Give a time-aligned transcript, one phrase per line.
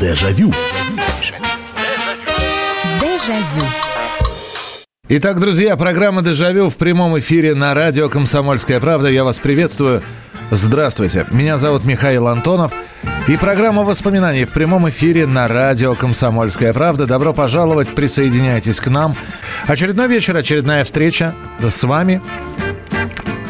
[0.00, 0.50] Дежавю.
[3.00, 3.66] Дежавю.
[5.10, 9.10] Итак, друзья, программа «Дежавю» в прямом эфире на радио «Комсомольская правда».
[9.10, 10.02] Я вас приветствую.
[10.50, 11.26] Здравствуйте.
[11.30, 12.72] Меня зовут Михаил Антонов.
[13.28, 17.04] И программа воспоминаний в прямом эфире на радио «Комсомольская правда».
[17.06, 19.14] Добро пожаловать, присоединяйтесь к нам.
[19.66, 22.22] Очередной вечер, очередная встреча с вами.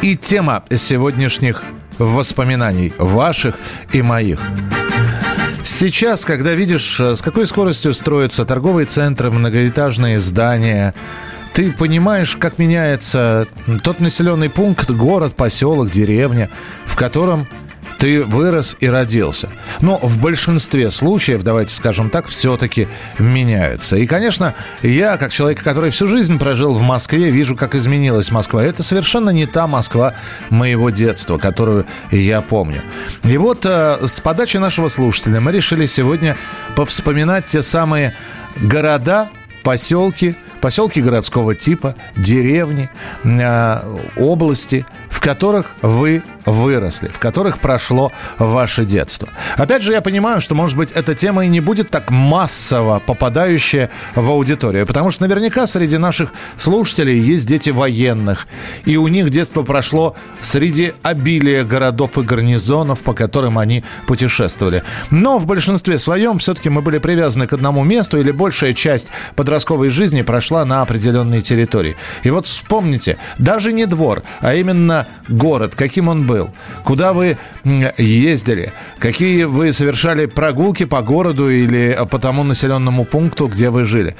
[0.01, 1.63] И тема сегодняшних
[1.97, 3.55] воспоминаний, ваших
[3.93, 4.41] и моих.
[5.63, 10.95] Сейчас, когда видишь, с какой скоростью строятся торговые центры, многоэтажные здания,
[11.53, 13.47] ты понимаешь, как меняется
[13.83, 16.49] тот населенный пункт, город, поселок, деревня,
[16.85, 17.47] в котором
[18.01, 19.49] ты вырос и родился.
[19.79, 22.87] Но в большинстве случаев, давайте скажем так, все-таки
[23.19, 23.95] меняются.
[23.95, 28.63] И, конечно, я, как человек, который всю жизнь прожил в Москве, вижу, как изменилась Москва.
[28.63, 30.15] Это совершенно не та Москва
[30.49, 32.81] моего детства, которую я помню.
[33.23, 36.35] И вот э, с подачи нашего слушателя мы решили сегодня
[36.75, 38.15] повспоминать те самые
[38.59, 39.29] города,
[39.61, 42.89] поселки, поселки городского типа, деревни,
[43.23, 43.77] э,
[44.17, 49.29] области, в которых вы выросли, в которых прошло ваше детство.
[49.57, 53.89] Опять же, я понимаю, что, может быть, эта тема и не будет так массово попадающая
[54.15, 58.47] в аудиторию, потому что наверняка среди наших слушателей есть дети военных,
[58.85, 64.83] и у них детство прошло среди обилия городов и гарнизонов, по которым они путешествовали.
[65.09, 69.89] Но в большинстве своем все-таки мы были привязаны к одному месту, или большая часть подростковой
[69.89, 71.95] жизни прошла на определенной территории.
[72.23, 76.49] И вот вспомните, даже не двор, а именно город, каким он был,
[76.83, 77.37] куда вы
[77.97, 84.15] ездили, какие вы совершали прогулки по городу или по тому населенному пункту, где вы жили.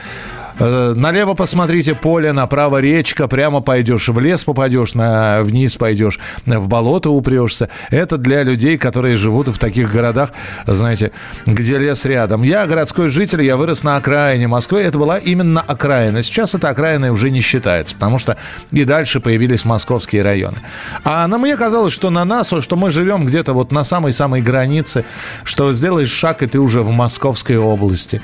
[0.59, 6.67] Э, налево посмотрите поле, направо речка, прямо пойдешь в лес попадешь, на, вниз пойдешь, в
[6.67, 7.69] болото упрешься.
[7.89, 10.31] Это для людей, которые живут в таких городах,
[10.65, 11.11] знаете,
[11.45, 12.43] где лес рядом.
[12.43, 14.81] Я городской житель, я вырос на окраине Москвы.
[14.81, 16.21] Это была именно окраина.
[16.21, 18.37] Сейчас эта окраина уже не считается, потому что
[18.71, 20.57] и дальше появились московские районы.
[21.03, 25.05] А на мне казалось, что на нас, что мы живем где-то вот на самой-самой границе,
[25.43, 28.21] что сделаешь шаг, и ты уже в Московской области.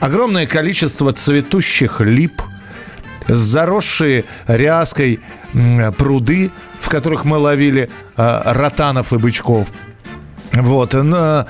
[0.00, 2.40] Огромное количество цветущих лип,
[3.26, 5.20] заросшие ряской
[5.96, 6.50] пруды,
[6.80, 9.68] в которых мы ловили э, ротанов и бычков.
[10.52, 10.94] Вот.
[10.94, 11.46] Но,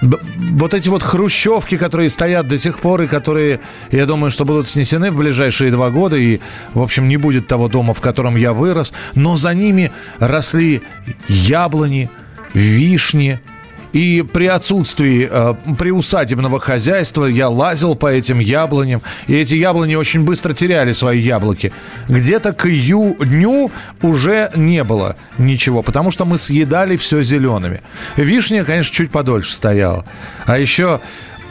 [0.00, 3.60] вот эти вот хрущевки, которые стоят до сих пор и которые,
[3.90, 6.40] я думаю, что будут снесены в ближайшие два года, и,
[6.74, 10.82] в общем, не будет того дома, в котором я вырос, но за ними росли
[11.28, 12.10] яблони,
[12.52, 13.40] вишни,
[13.94, 19.00] и при отсутствии э, приусадебного хозяйства я лазил по этим яблоням.
[19.28, 21.72] И эти яблони очень быстро теряли свои яблоки.
[22.08, 23.70] Где-то к июню
[24.02, 27.82] уже не было ничего, потому что мы съедали все зелеными.
[28.16, 30.04] Вишня, конечно, чуть подольше стояла.
[30.44, 31.00] А еще,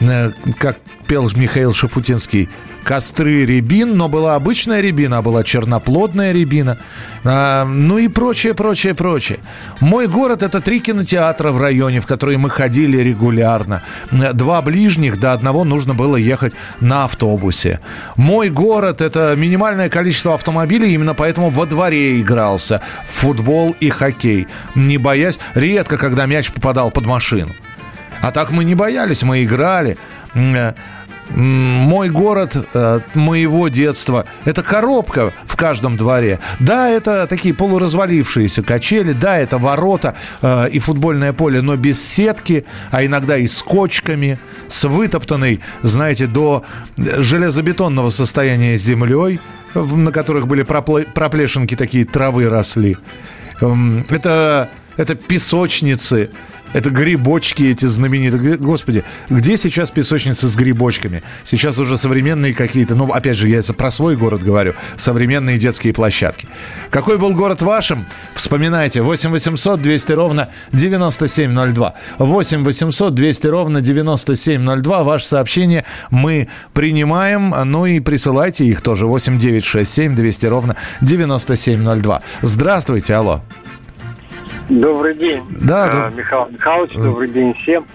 [0.00, 2.48] э, как пел Михаил Шафутинский,
[2.82, 6.78] костры рябин, но была обычная рябина, а была черноплодная рябина.
[7.24, 9.38] А, ну и прочее, прочее, прочее.
[9.80, 13.82] Мой город– это три кинотеатра в районе, в которые мы ходили регулярно.
[14.10, 17.80] Два ближних, до одного нужно было ехать на автобусе.
[18.16, 24.46] Мой город– это минимальное количество автомобилей, именно поэтому во дворе игрался в футбол и хоккей.
[24.74, 27.52] Не боясь, редко, когда мяч попадал под машину.
[28.20, 29.98] А так мы не боялись, мы играли
[31.30, 36.38] мой город э, моего детства– это коробка в каждом дворе.
[36.60, 42.66] Да, это такие полуразвалившиеся качели, да, это ворота э, и футбольное поле, но без сетки,
[42.90, 46.64] а иногда и с кочками, с вытоптанной, знаете, до
[46.96, 49.40] железобетонного состояния землей,
[49.74, 52.96] на которых были проплешинки такие травы росли.
[53.60, 56.30] Эм, это, это песочницы,
[56.74, 58.58] это грибочки эти знаменитые.
[58.58, 61.22] Господи, где сейчас песочницы с грибочками?
[61.44, 66.48] Сейчас уже современные какие-то, ну, опять же, я про свой город говорю, современные детские площадки.
[66.90, 68.04] Какой был город вашим?
[68.34, 69.02] Вспоминайте.
[69.02, 71.94] 8 800 200 ровно 9702.
[72.18, 75.02] 8 800 200 ровно 9702.
[75.04, 77.54] Ваше сообщение мы принимаем.
[77.64, 79.06] Ну и присылайте их тоже.
[79.06, 82.22] 8 9 6 7 200 ровно 9702.
[82.42, 83.42] Здравствуйте, алло.
[84.68, 87.86] Добрый день, да, э, Михаил Михайлович, добрый день всем.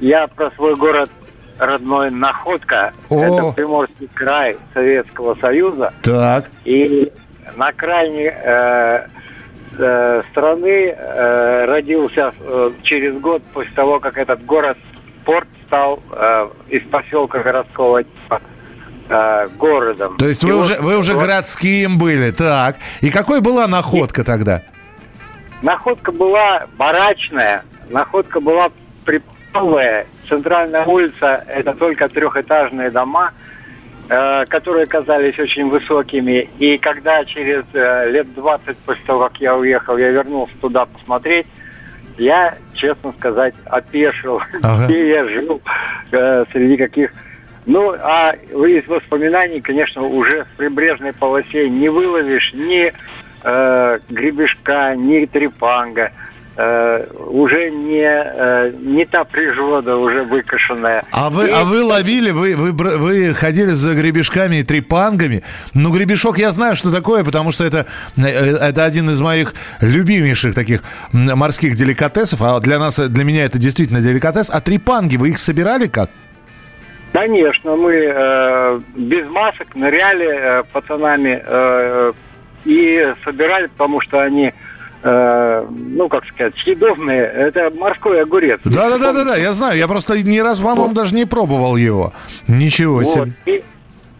[0.00, 1.08] Я про свой город
[1.58, 2.92] родной Находка.
[3.08, 3.22] О.
[3.22, 5.92] Это Приморский край Советского Союза.
[6.02, 6.50] Так.
[6.64, 7.12] И
[7.56, 9.06] на крайней э,
[9.78, 14.78] э, страны э, родился э, через год после того, как этот город
[15.24, 18.40] порт стал э, из поселка городского типа
[19.08, 20.16] э, городом.
[20.16, 21.22] То есть вы уже, вы уже вот...
[21.22, 22.78] городским были, так.
[23.00, 24.62] И какой была находка тогда?
[25.62, 28.70] Находка была барачная, находка была
[29.04, 29.22] при,
[29.52, 33.32] новая центральная улица– это только трехэтажные дома,
[34.08, 36.48] э, которые казались очень высокими.
[36.58, 41.46] И когда через э, лет 20 после того, как я уехал, я вернулся туда посмотреть,
[42.16, 44.84] я, честно сказать, опешил, ага.
[44.86, 45.60] где я жил,
[46.12, 47.12] э, среди каких...
[47.66, 52.92] Ну, а из воспоминаний, конечно, уже в прибрежной полосе не выловишь ни
[53.42, 56.12] э, гребешка, ни трепанга.
[56.56, 61.04] Э, уже не, э, не та природа, уже выкошенная.
[61.10, 61.50] А вы, и...
[61.50, 65.42] а вы ловили, вы, вы, вы ходили за гребешками и трепангами.
[65.74, 70.54] Ну, гребешок я знаю, что такое, потому что это, э, это один из моих любимейших
[70.54, 70.82] таких
[71.12, 72.42] морских деликатесов.
[72.42, 74.50] А для нас, для меня это действительно деликатес.
[74.50, 76.10] А трепанги, вы их собирали как?
[77.12, 82.12] Конечно, мы э, без масок ныряли э, пацанами э,
[82.64, 84.52] и собирали, потому что они
[85.02, 87.22] э, ну, как сказать, съедобные.
[87.22, 88.60] Это морской огурец.
[88.64, 89.78] Да, да, да, да, да, я знаю.
[89.78, 90.94] Я просто ни разу, по-моему, вот.
[90.94, 92.12] даже не пробовал его.
[92.48, 93.06] Ничего вот.
[93.06, 93.32] себе.
[93.46, 93.62] И,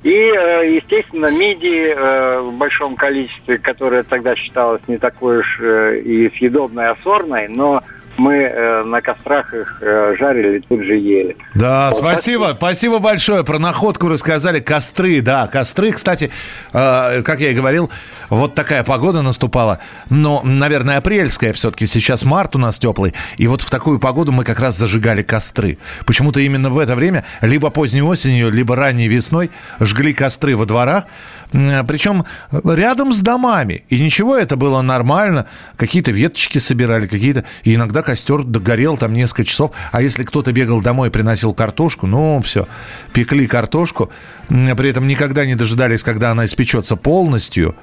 [0.03, 6.01] и, э, естественно, мидии э, в большом количестве, которая тогда считалась не такой уж э,
[6.01, 7.83] и съедобной, а сорной, но
[8.20, 11.37] мы э, на кострах их э, жарили, тут же ели.
[11.55, 12.56] Да, вот спасибо, так...
[12.58, 13.44] спасибо большое.
[13.44, 14.61] Про находку рассказали.
[14.61, 16.31] Костры, да, костры, кстати,
[16.75, 17.90] э, как я и говорил,
[18.28, 19.81] вот такая погода наступала.
[20.11, 21.87] Но, наверное, апрельская все-таки.
[21.87, 23.14] Сейчас март у нас теплый.
[23.38, 25.78] И вот в такую погоду мы как раз зажигали костры.
[26.05, 29.50] Почему-то именно в это время, либо поздней осенью, либо ранней весной,
[29.81, 31.05] жгли костры во дворах.
[31.52, 32.25] Причем
[32.64, 33.85] рядом с домами.
[33.88, 35.47] И ничего, это было нормально.
[35.76, 37.44] Какие-то веточки собирали, какие-то...
[37.64, 39.73] И иногда костер догорел там несколько часов.
[39.93, 42.69] А если кто-то бегал домой и приносил картошку, ну, все,
[43.12, 44.11] пекли картошку.
[44.49, 47.75] При этом никогда не дожидались, когда она испечется полностью.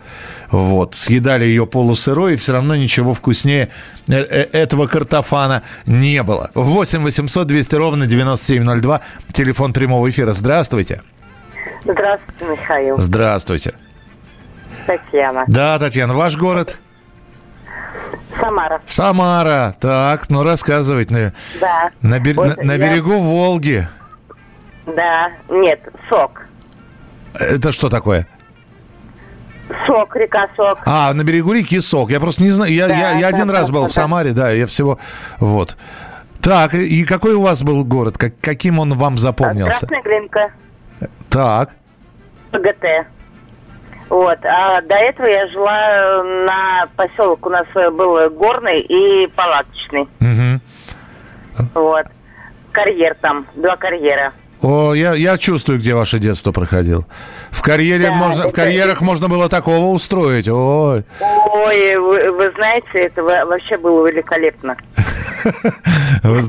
[0.49, 0.95] Вот.
[0.95, 3.69] Съедали ее полусырой, и все равно ничего вкуснее
[4.07, 6.51] э, э, этого картофана не было.
[6.53, 9.01] 8 800 200 ровно 9702.
[9.31, 10.33] Телефон прямого эфира.
[10.33, 11.01] Здравствуйте.
[11.87, 12.97] Здравствуйте, Михаил.
[12.97, 13.73] Здравствуйте.
[14.85, 15.45] Татьяна.
[15.47, 16.77] Да, Татьяна, ваш город?
[18.39, 18.81] Самара.
[18.85, 19.75] Самара.
[19.79, 21.33] Так, ну рассказывайте.
[21.59, 21.89] Да.
[22.01, 22.35] На, бер...
[22.35, 22.77] вот на, на я...
[22.77, 23.87] берегу Волги.
[24.85, 25.79] Да, нет,
[26.09, 26.45] Сок.
[27.39, 28.27] Это что такое?
[29.85, 30.79] Сок, река Сок.
[30.85, 32.09] А, на берегу реки Сок.
[32.09, 32.71] Я просто не знаю.
[32.71, 33.87] Я, да, я, я один да, раз был да.
[33.87, 34.99] в Самаре, да, я всего...
[35.39, 35.77] Вот.
[36.41, 38.17] Так, и какой у вас был город?
[38.17, 39.87] Как, каким он вам запомнился?
[39.87, 40.51] Красная Глинка.
[41.29, 41.69] Так.
[42.51, 43.07] ПГТ.
[44.09, 44.39] Вот.
[44.43, 50.07] А до этого я жила на поселок у нас был горный и палаточный.
[50.21, 51.71] Угу.
[51.75, 52.05] Вот.
[52.71, 54.33] Карьер там, два карьера.
[54.61, 57.05] О, я, я чувствую, где ваше детство проходило.
[57.51, 60.47] В карьере да, можно, это, в карьерах можно было такого устроить.
[60.47, 61.03] Ой.
[61.19, 64.75] Ой, вы, вы знаете, это вообще было великолепно.
[66.23, 66.41] Вы,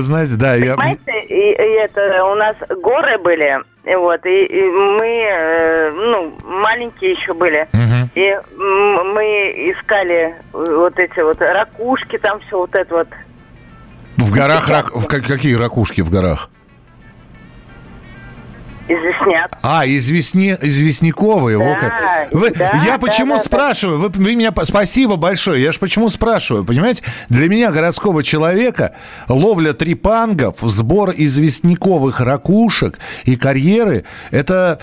[0.00, 0.52] знаете, да.
[0.52, 7.34] Понимаете, это, у нас горы были, и вот, и, и мы, э, ну, маленькие еще
[7.34, 7.68] были,
[8.14, 9.24] и мы
[9.72, 13.08] искали вот эти вот ракушки, там все вот это вот.
[14.16, 14.92] В горах, рак...
[15.08, 16.48] какие ракушки в горах?
[18.86, 19.58] Известняк.
[19.62, 21.58] А, известне, известняковые.
[21.58, 23.98] Да, Вы, да, я почему да, спрашиваю?
[23.98, 25.62] Вы, вы меня спасибо большое.
[25.62, 26.64] Я же почему спрашиваю?
[26.64, 28.94] Понимаете, для меня городского человека
[29.28, 34.78] ловля трипангов, сбор известняковых ракушек и карьеры это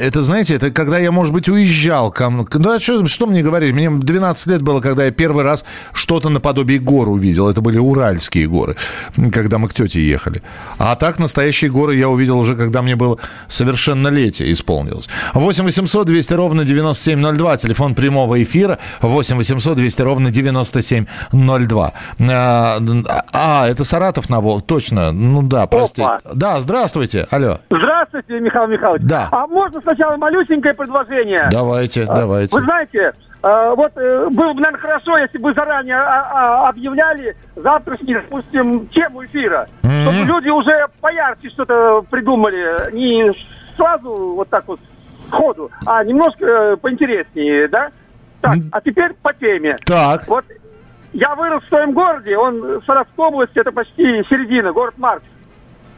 [0.00, 2.14] это, знаете, это когда я, может быть, уезжал.
[2.52, 3.72] Да, что, что мне говорить?
[3.72, 7.48] Мне 12 лет было, когда я первый раз что-то наподобие гор увидел.
[7.48, 8.76] Это были Уральские горы,
[9.32, 10.42] когда мы к тете ехали.
[10.78, 13.18] А так настоящие горы я увидел уже, когда мне было
[13.48, 15.08] совершеннолетие исполнилось.
[15.34, 17.56] 8 800 200 ровно 9702.
[17.56, 18.78] Телефон прямого эфира.
[19.00, 21.92] 8 800 200 ровно 9702.
[22.28, 22.78] А,
[23.32, 24.62] а, это Саратов на Волг.
[24.66, 25.12] Точно.
[25.12, 26.02] Ну да, прости.
[26.02, 26.20] Опа.
[26.34, 27.26] Да, здравствуйте.
[27.30, 27.58] Алло.
[27.70, 29.02] Здравствуйте, Михаил Михайлович.
[29.04, 29.28] Да.
[29.30, 31.48] А можно сначала малюсенькое предложение?
[31.50, 32.56] Давайте, а, давайте.
[32.56, 38.86] Вы знаете, вот э, было бы, наверное, хорошо, если бы заранее а, объявляли завтрашний, допустим,
[38.88, 39.66] тему эфира.
[39.82, 40.02] Mm-hmm.
[40.02, 42.92] Чтобы люди уже поярче что-то придумали.
[42.92, 43.32] Не
[43.76, 44.80] сразу вот так вот
[45.28, 47.90] сходу, а немножко э, поинтереснее, да?
[48.42, 49.76] Так, а теперь по теме.
[49.86, 50.26] Так.
[50.26, 50.44] Вот
[51.12, 55.24] я вырос в своем городе, он Саратовской области, это почти середина, город Маркс.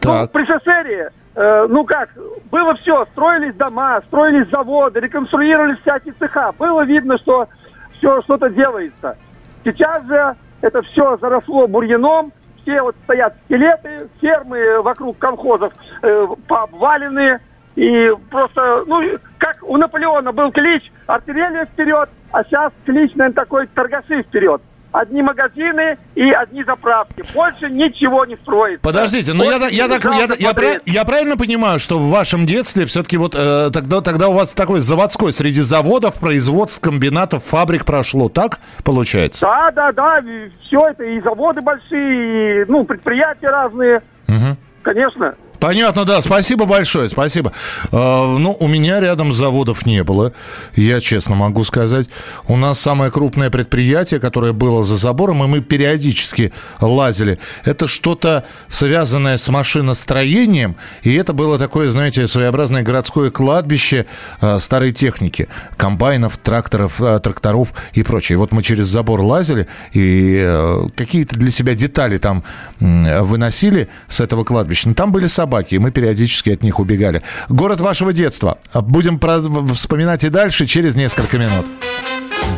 [0.00, 0.22] Так.
[0.22, 2.10] Ну, при СССР Э, ну как,
[2.50, 6.52] было все, строились дома, строились заводы, реконструировались всякие цеха.
[6.58, 7.48] Было видно, что
[7.96, 9.16] все что-то делается.
[9.64, 15.72] Сейчас же это все заросло бурьяном, все вот стоят скелеты, фермы вокруг колхозов
[16.02, 17.40] э, пообвалены.
[17.74, 19.00] И просто, ну,
[19.38, 24.60] как у Наполеона был клич «Артиллерия вперед», а сейчас клич, наверное, такой «Торгаши вперед».
[24.92, 27.24] Одни магазины и одни заправки.
[27.34, 28.82] Больше ничего не строится.
[28.82, 32.46] Подождите, но ну я, я, так, я, я, я, я правильно понимаю, что в вашем
[32.46, 37.84] детстве все-таки вот э, тогда, тогда у вас такой заводской среди заводов, производств, комбинатов, фабрик
[37.84, 39.46] прошло, так получается?
[39.46, 40.24] Да, да, да,
[40.66, 44.02] все это, и заводы большие, и, ну, предприятия разные.
[44.28, 44.56] Угу.
[44.82, 45.34] Конечно.
[45.62, 46.20] Понятно, да.
[46.22, 47.52] Спасибо большое, спасибо.
[47.92, 50.32] Э, ну, у меня рядом заводов не было,
[50.74, 52.08] я честно могу сказать.
[52.48, 58.44] У нас самое крупное предприятие, которое было за забором, и мы периодически лазили, это что-то
[58.66, 64.06] связанное с машиностроением, и это было такое, знаете, своеобразное городское кладбище
[64.40, 68.36] э, старой техники, комбайнов, тракторов, э, тракторов и прочее.
[68.36, 72.42] Вот мы через забор лазили, и э, какие-то для себя детали там
[72.80, 74.88] э, выносили с этого кладбища.
[74.88, 77.22] Но там были собаки собаки, и мы периодически от них убегали.
[77.50, 78.58] Город вашего детства.
[78.74, 79.40] Будем про...
[79.74, 81.66] вспоминать и дальше через несколько минут.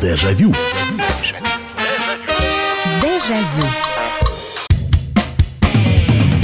[0.01, 0.53] Дежавю.
[3.01, 3.67] Дежавю.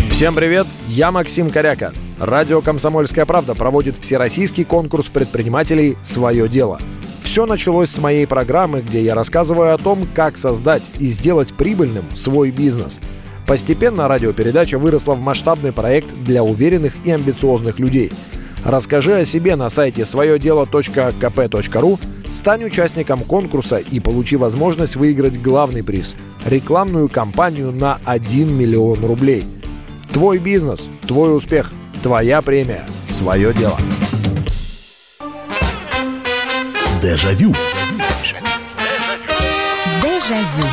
[0.10, 1.94] Всем привет, я Максим Коряка.
[2.20, 6.80] Радио «Комсомольская правда» проводит всероссийский конкурс предпринимателей «Свое дело».
[7.24, 12.04] Все началось с моей программы, где я рассказываю о том, как создать и сделать прибыльным
[12.14, 13.00] свой бизнес–
[13.52, 18.10] Постепенно радиопередача выросла в масштабный проект для уверенных и амбициозных людей.
[18.64, 22.00] Расскажи о себе на сайте своедело.кп.ру,
[22.32, 26.16] стань участником конкурса и получи возможность выиграть главный приз–
[26.46, 29.44] рекламную кампанию на 1 миллион рублей.
[30.14, 33.78] Твой бизнес, твой успех, твоя премия, свое дело.
[37.02, 37.54] Дежавю.
[40.02, 40.71] Дежавю.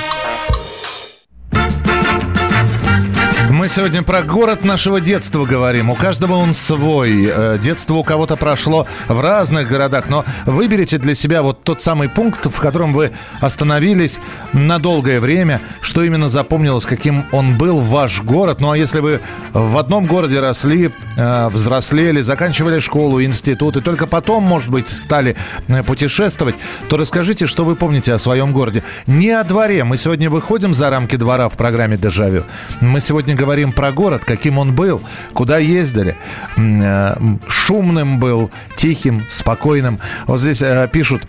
[3.69, 5.91] Сегодня про город нашего детства говорим.
[5.91, 7.31] У каждого он свой.
[7.31, 12.09] Э, детство у кого-то прошло в разных городах, но выберите для себя вот тот самый
[12.09, 14.21] пункт, в котором вы остановились
[14.55, 18.61] на долгое время, что именно запомнилось, каким он был ваш город.
[18.61, 19.21] Ну а если вы
[19.53, 25.37] в одном городе росли, э, взрослели, заканчивали школу, институт, и только потом, может быть, стали
[25.69, 26.55] э, путешествовать,
[26.89, 28.83] то расскажите, что вы помните о своем городе.
[29.07, 29.85] Не о дворе.
[29.85, 32.45] Мы сегодня выходим за рамки двора в программе «Дежавю».
[32.81, 35.01] Мы сегодня говорим говорим про город, каким он был,
[35.33, 36.17] куда ездили.
[36.57, 37.17] Э,
[37.49, 39.99] шумным был, тихим, спокойным.
[40.29, 41.27] Вот здесь э, пишут,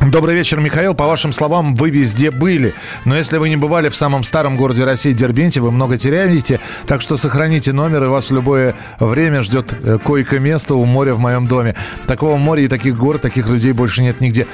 [0.00, 0.94] Добрый вечер, Михаил.
[0.94, 2.74] По вашим словам, вы везде были.
[3.04, 6.60] Но если вы не бывали в самом старом городе России Дербенте, вы много теряете.
[6.86, 11.20] Так что сохраните номер, и вас в любое время ждет э, койко-место у моря в
[11.20, 11.74] моем доме.
[12.06, 14.46] Такого моря и таких гор, таких людей больше нет нигде.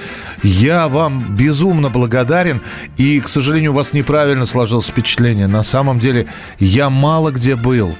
[0.42, 2.61] Я вам безумно благодарен.
[2.97, 5.47] И, к сожалению, у вас неправильно сложилось впечатление.
[5.47, 6.26] На самом деле,
[6.59, 7.97] я мало где был.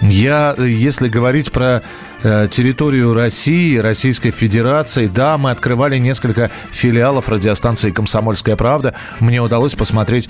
[0.00, 1.80] Я, если говорить про э,
[2.22, 8.94] территорию России, Российской Федерации, да, мы открывали несколько филиалов радиостанции «Комсомольская правда».
[9.20, 10.28] Мне удалось посмотреть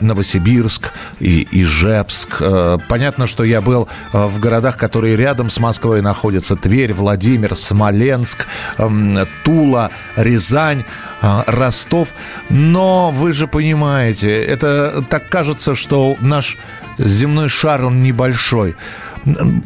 [0.00, 2.38] Новосибирск и Ижевск.
[2.40, 6.56] Э, понятно, что я был э, в городах, которые рядом с Москвой находятся.
[6.56, 8.46] Тверь, Владимир, Смоленск,
[8.78, 10.84] э, Тула, Рязань,
[11.22, 12.10] э, Ростов.
[12.48, 16.56] Но вы же понимаете, это так кажется, что наш
[16.98, 18.76] земной шар, он небольшой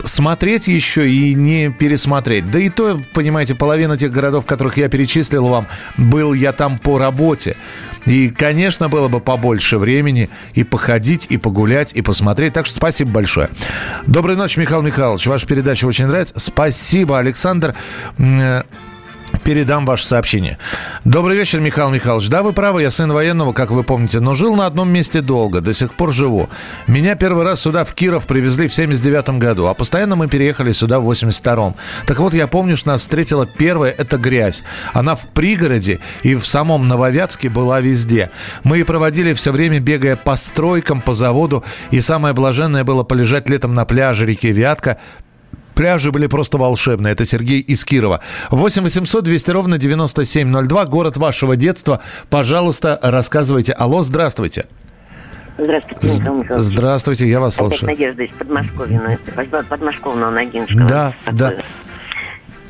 [0.04, 2.50] смотреть еще и не пересмотреть.
[2.50, 6.98] Да и то, понимаете, половина тех городов, которых я перечислил вам, был я там по
[6.98, 7.56] работе.
[8.04, 12.52] И, конечно, было бы побольше времени и походить, и погулять, и посмотреть.
[12.52, 13.50] Так что спасибо большое.
[14.06, 15.26] Доброй ночи, Михаил Михайлович.
[15.26, 16.38] Ваша передача очень нравится.
[16.38, 17.74] Спасибо, Александр
[19.42, 20.58] передам ваше сообщение.
[21.04, 22.28] Добрый вечер, Михаил Михайлович.
[22.28, 25.60] Да, вы правы, я сын военного, как вы помните, но жил на одном месте долго,
[25.60, 26.48] до сих пор живу.
[26.86, 31.00] Меня первый раз сюда, в Киров, привезли в 79 году, а постоянно мы переехали сюда
[31.00, 31.74] в 82-м.
[32.06, 34.62] Так вот, я помню, что нас встретила первая, это грязь.
[34.92, 38.30] Она в пригороде и в самом Нововятске была везде.
[38.64, 43.48] Мы и проводили все время, бегая по стройкам, по заводу, и самое блаженное было полежать
[43.48, 44.98] летом на пляже реки Вятка,
[45.74, 47.12] Пляжи были просто волшебные.
[47.12, 48.20] Это Сергей из Кирова.
[48.50, 50.86] 8 800 200 ровно 9702.
[50.86, 52.00] Город вашего детства.
[52.30, 53.72] Пожалуйста, рассказывайте.
[53.72, 54.66] Алло, здравствуйте.
[55.58, 56.64] Здравствуйте, Михаил Михайлович.
[56.64, 57.84] Здравствуйте, я вас слушаю.
[57.84, 59.18] Опять Надежда из Подмосковья,
[59.68, 60.86] Подмосковного Ногинского.
[60.86, 61.54] Да, да.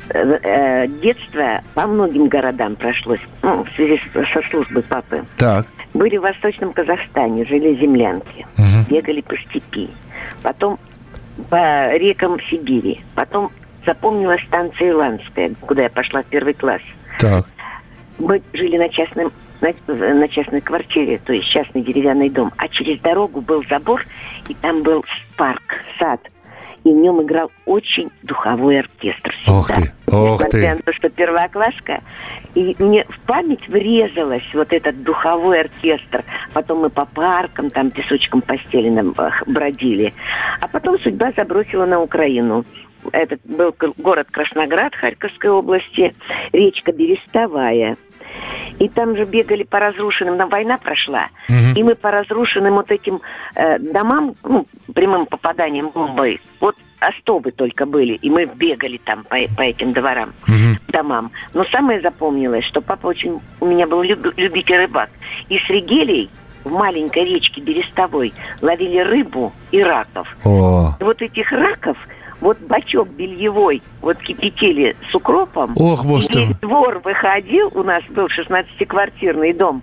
[0.09, 5.23] Э, э, детство по многим городам прошлось, ну, в связи со службой папы.
[5.37, 5.65] Так.
[5.93, 8.85] Были в Восточном Казахстане, жили землянки, угу.
[8.89, 9.89] бегали по степи.
[10.41, 10.77] Потом
[11.49, 13.01] по рекам Сибири.
[13.15, 13.51] Потом
[13.85, 16.81] запомнилась станция Иландская, куда я пошла в первый класс.
[17.19, 17.45] Так.
[18.19, 22.51] Мы жили на частном на, на частной квартире, то есть частный деревянный дом.
[22.57, 24.05] А через дорогу был забор,
[24.47, 25.05] и там был
[25.37, 25.61] парк,
[25.97, 26.19] сад.
[26.83, 29.33] И в нем играл очень духовой оркестр.
[29.41, 29.57] Всегда.
[29.57, 30.75] Ох ты, ох Несмотря ты.
[30.75, 32.01] на то, что первокласска,
[32.55, 36.23] и мне в память врезалась вот этот духовой оркестр.
[36.53, 39.15] Потом мы по паркам, там песочком постеленным
[39.47, 40.13] бродили.
[40.59, 42.65] А потом судьба забросила на Украину.
[43.11, 46.15] Этот был город Красноград Харьковской области,
[46.51, 47.97] речка Берестовая–
[48.79, 51.77] и там же бегали по разрушенным, там война прошла, угу.
[51.77, 53.21] и мы по разрушенным вот этим
[53.55, 59.37] э, домам, ну, прямым попаданием бомбой, вот остобы только были, и мы бегали там по,
[59.55, 60.79] по этим дворам, угу.
[60.87, 61.31] домам.
[61.53, 65.09] Но самое запомнилось, что папа очень, у меня был люб, любитель рыбак,
[65.49, 66.29] и с регелей
[66.63, 70.27] в маленькой речке Берестовой ловили рыбу и раков.
[70.45, 70.95] О.
[70.99, 71.97] И вот этих раков
[72.43, 75.73] вот бачок бельевой вот кипятили с укропом.
[75.75, 79.81] Ох, и весь двор выходил, у нас был 16-квартирный дом,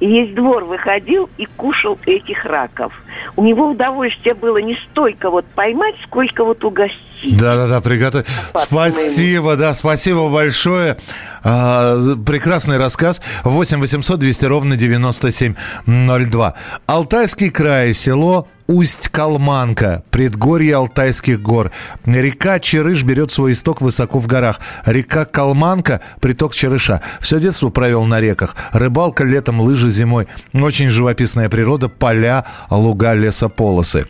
[0.00, 2.92] и весь двор выходил и кушал этих раков.
[3.34, 7.36] У него удовольствие было не столько вот поймать, сколько вот угостить.
[7.38, 8.26] Да-да-да, приготовить.
[8.54, 10.96] Спасибо, да, спасибо большое.
[11.42, 11.96] А,
[12.26, 13.22] прекрасный рассказ.
[13.44, 16.54] 8 800 200 ровно 9702.
[16.86, 21.70] Алтайский край, село Усть-Калманка, предгорье Алтайских гор.
[22.04, 24.60] Река Черыш берет свой исток высоко в горах.
[24.84, 27.00] Река Калманка– приток Черыша.
[27.20, 28.56] Все детство провел на реках.
[28.72, 30.26] Рыбалка летом, лыжи зимой.
[30.52, 34.08] Очень живописная природа, поля, луга, лесополосы.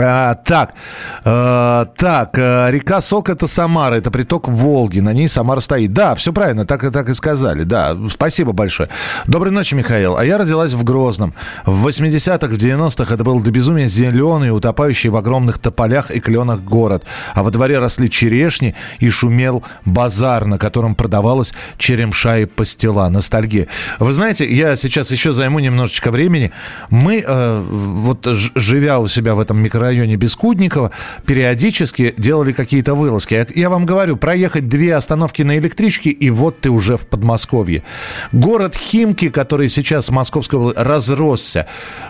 [0.00, 0.74] А, так,
[1.24, 5.92] а, так, а, река Сок это Самара, это приток Волги, на ней Самара стоит.
[5.92, 8.88] Да, все правильно, так, так и сказали, да, спасибо большое.
[9.26, 10.16] Доброй ночи, Михаил.
[10.16, 11.34] А я родилась в Грозном.
[11.66, 16.60] В 80-х, в 90-х это был до безумия зеленый, утопающий в огромных тополях и кленах
[16.60, 17.04] город.
[17.34, 23.08] А во дворе росли черешни и шумел базар, на котором продавалась черемша и пастила.
[23.08, 23.66] Ностальгия.
[23.98, 26.52] Вы знаете, я сейчас еще займу немножечко времени.
[26.90, 30.90] Мы, э, вот живя у себя в этом микро районе Бескудникова
[31.26, 33.46] периодически делали какие-то вылазки.
[33.54, 37.82] Я, вам говорю, проехать две остановки на электричке, и вот ты уже в Подмосковье.
[38.32, 41.66] Город Химки, который сейчас в Московской области, разросся.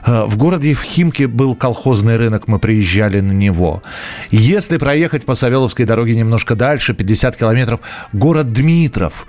[0.07, 3.83] Э, в городе Химки был колхозный рынок, мы приезжали на него.
[4.31, 7.81] Если проехать по Савеловской дороге немножко дальше, 50 километров,
[8.13, 9.27] город Дмитров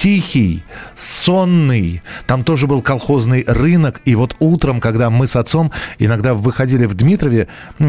[0.00, 2.02] тихий, сонный.
[2.26, 4.00] Там тоже был колхозный рынок.
[4.06, 7.48] И вот утром, когда мы с отцом иногда выходили в Дмитрове,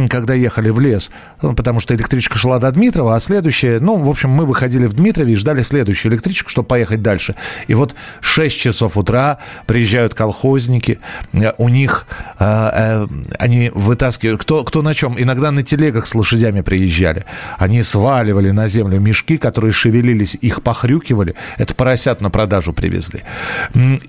[0.10, 1.10] когда ехали в лес,
[1.42, 4.94] ну, потому что электричка шла до Дмитрова, а следующая, ну, в общем, мы выходили в
[4.94, 7.36] Дмитрове и ждали следующую электричку, чтобы поехать дальше.
[7.68, 11.00] И вот 6 часов утра приезжают колхозники,
[11.32, 12.08] э, у них
[12.40, 13.08] э, э,
[13.40, 17.24] они вытаскивают, кто, кто на чем, иногда на телегах с лошадями приезжали.
[17.58, 21.36] Они сваливали на землю мешки, которые шевелились, их похрюкивали.
[21.58, 23.24] Это поросят поросят на продажу привезли.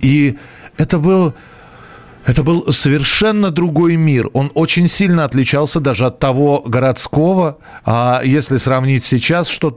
[0.00, 0.38] И
[0.78, 1.35] это был...
[2.24, 4.31] Это был совершенно другой мир.
[4.33, 7.57] Он очень сильно отличался даже от того городского.
[7.85, 9.76] А если сравнить сейчас, что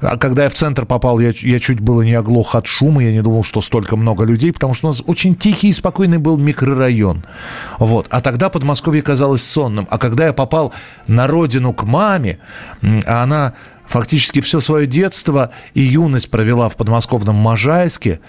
[0.00, 3.04] а когда я в центр попал, я, я чуть было не оглох от шума.
[3.04, 6.16] Я не думал, что столько много людей, потому что у нас очень тихий и спокойный
[6.16, 7.22] был микрорайон.
[7.78, 8.06] Вот.
[8.08, 9.86] А тогда Подмосковье казалось сонным.
[9.90, 10.72] А когда я попал
[11.06, 12.38] на родину к маме,
[13.06, 13.52] а она
[13.88, 18.20] фактически все свое детство и юность провела в подмосковном Можайске.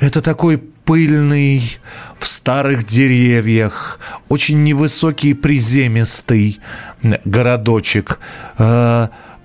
[0.00, 1.78] Это такой пыльный,
[2.18, 6.60] в старых деревьях, очень невысокий приземистый
[7.02, 8.20] городочек.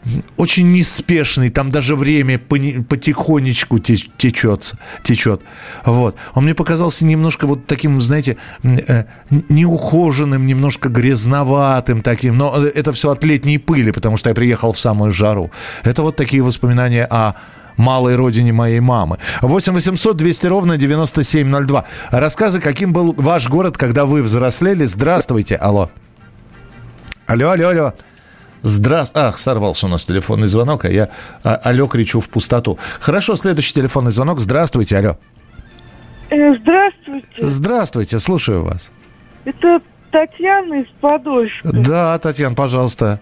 [0.06, 5.42] Э, очень неспешный, там даже время потихонечку течет, течет.
[5.86, 6.16] Вот.
[6.34, 9.06] Он мне показался немножко вот таким, знаете, э,
[9.50, 14.80] неухоженным, немножко грязноватым таким, но это все от летней пыли, потому что я приехал в
[14.80, 15.52] самую жару.
[15.84, 17.36] Это вот такие воспоминания о
[17.78, 19.18] малой родине моей мамы.
[19.42, 21.86] 8 800 200 ровно 9702.
[22.12, 24.86] Рассказы, каким был ваш город, когда вы взрослели.
[24.86, 25.56] Здравствуйте.
[25.56, 25.90] Алло.
[27.26, 27.94] Алло, алло, алло.
[28.64, 29.28] Здравствуйте.
[29.28, 31.10] Ах, сорвался у нас телефонный звонок, а я
[31.44, 32.80] а, алло кричу в пустоту.
[33.00, 34.40] Хорошо, следующий телефонный звонок.
[34.40, 35.18] Здравствуйте, алло.
[36.30, 37.28] Э, здравствуйте.
[37.38, 38.92] Здравствуйте, слушаю вас.
[39.44, 41.70] Это Татьяна из Подольска.
[41.74, 43.20] Да, Татьяна, пожалуйста.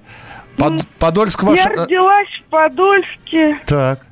[0.57, 1.57] Под, ну, Подольск ваш...
[1.57, 3.59] Я родилась в Подольске.
[3.65, 4.05] Так.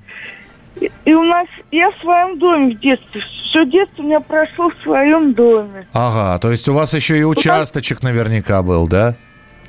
[0.82, 1.48] И, и у нас...
[1.72, 3.22] Я в своем доме в детстве.
[3.50, 5.88] Все детство у меня прошло в своем доме.
[5.94, 9.16] Ага, то есть у вас еще и участочек наверняка был, да?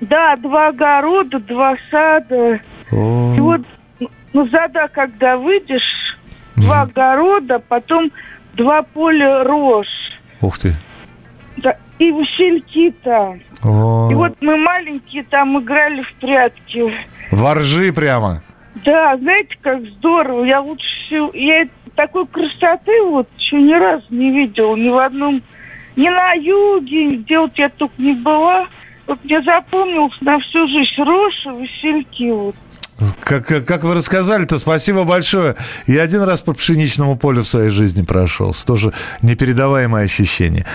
[0.01, 2.61] Да, два огорода, два сада.
[2.93, 3.35] О.
[3.37, 3.63] И вот
[4.33, 6.17] ну, зада, когда выйдешь,
[6.57, 8.11] два огорода, потом
[8.55, 9.87] два поля рожь.
[10.41, 10.75] Ух ты.
[11.59, 13.41] Да, и васильки там.
[13.63, 14.09] О.
[14.11, 16.95] И вот мы маленькие там играли в прятки.
[17.31, 18.43] Воржи прямо.
[18.85, 20.45] Да, знаете, как здорово.
[20.45, 21.31] Я лучше всего...
[21.35, 24.75] Я такой красоты вот еще ни разу не видела.
[24.77, 25.43] Ни в одном...
[25.97, 28.69] Ни на юге, где вот я только не была.
[29.11, 32.31] Вот мне запомнился на всю жизнь Роша, Васильки.
[32.31, 32.55] Вот.
[33.23, 35.57] Как, как, как вы рассказали-то, спасибо большое.
[35.87, 38.67] Я один раз по пшеничному полю в своей жизни прошелся.
[38.67, 40.67] Тоже непередаваемое ощущение.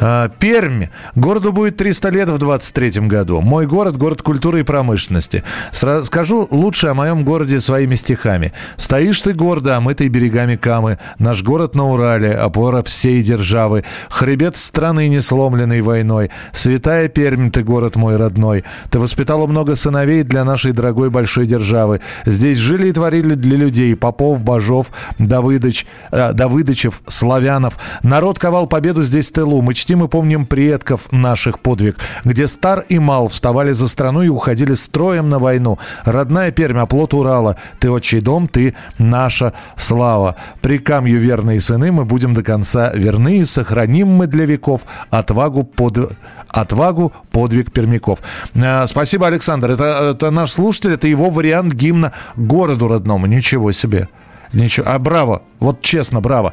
[0.00, 0.86] А, Пермь.
[1.16, 3.40] Городу будет 300 лет в 23 году.
[3.40, 5.42] Мой город– город культуры и промышленности.
[5.72, 8.52] Скажу лучше о моем городе своими стихами.
[8.76, 10.98] Стоишь ты гордо, омытый берегами Камы.
[11.18, 13.84] Наш город на Урале, опора всей державы.
[14.08, 16.30] Хребет страны, не сломленный войной.
[16.52, 18.64] Святая Пермь, ты город мой родной.
[18.90, 22.00] Ты воспитала много сыновей для нашей дорогой большой державы державы.
[22.26, 27.78] Здесь жили и творили для людей Попов, Бажов, Давыдыч, э, Давыдычев, Славянов.
[28.02, 29.62] Народ ковал победу здесь в тылу.
[29.62, 34.28] Мы чтим и помним предков наших подвиг, где стар и мал вставали за страну и
[34.28, 35.78] уходили строем на войну.
[36.04, 37.56] Родная Пермь, оплот Урала.
[37.80, 40.36] Ты отчий дом, ты наша слава.
[40.60, 45.64] При камью верные сыны мы будем до конца верны и сохраним мы для веков отвагу
[45.64, 46.12] под
[46.52, 48.20] отвагу, подвиг пермяков.
[48.54, 49.70] Э, спасибо, Александр.
[49.70, 53.26] Это, это наш слушатель, это его вариант гимна городу родному.
[53.26, 54.08] Ничего себе.
[54.52, 54.86] Ничего.
[54.88, 55.42] А браво.
[55.60, 56.52] Вот честно, браво.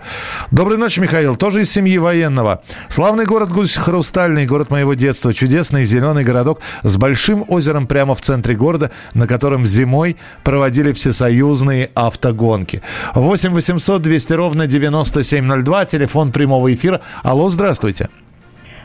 [0.52, 1.36] Доброй ночи, Михаил.
[1.36, 2.64] Тоже из семьи военного.
[2.88, 5.34] Славный город Гусь Хрустальный, город моего детства.
[5.34, 11.92] Чудесный зеленый городок с большим озером прямо в центре города, на котором зимой проводили всесоюзные
[11.94, 12.82] автогонки.
[13.16, 15.86] 8 800 200 ровно 9702.
[15.86, 17.02] Телефон прямого эфира.
[17.24, 18.10] Алло, здравствуйте.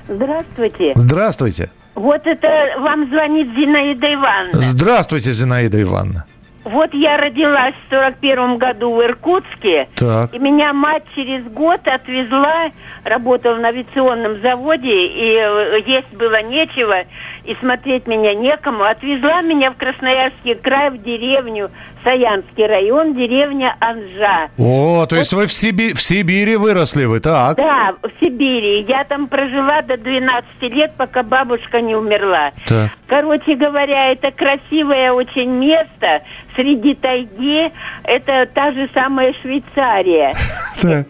[0.08, 0.92] Здравствуйте.
[0.94, 1.70] Здравствуйте.
[1.94, 4.60] Вот это вам звонит Зинаида Ивановна.
[4.60, 6.26] Здравствуйте, Зинаида Ивановна.
[6.64, 9.86] Вот я родилась в сорок первом году в Иркутске.
[9.96, 10.34] Так.
[10.34, 12.70] И меня мать через год отвезла,
[13.04, 17.04] работала на авиационном заводе, и э, есть было нечего,
[17.44, 18.84] и смотреть меня некому.
[18.84, 21.70] Отвезла меня в Красноярский край, в деревню
[22.04, 24.50] Саянский район, деревня Анжа.
[24.58, 25.94] О, то есть вы в, Сиби...
[25.94, 27.56] в Сибири выросли вы, так?
[27.56, 28.82] Да, в Сибири.
[28.86, 32.52] Я там прожила до 12 лет, пока бабушка не умерла.
[32.66, 32.90] Так.
[33.06, 36.22] Короче говоря, это красивое очень место
[36.54, 37.72] среди тайги.
[38.04, 40.34] Это та же самая Швейцария.
[40.80, 41.06] Так.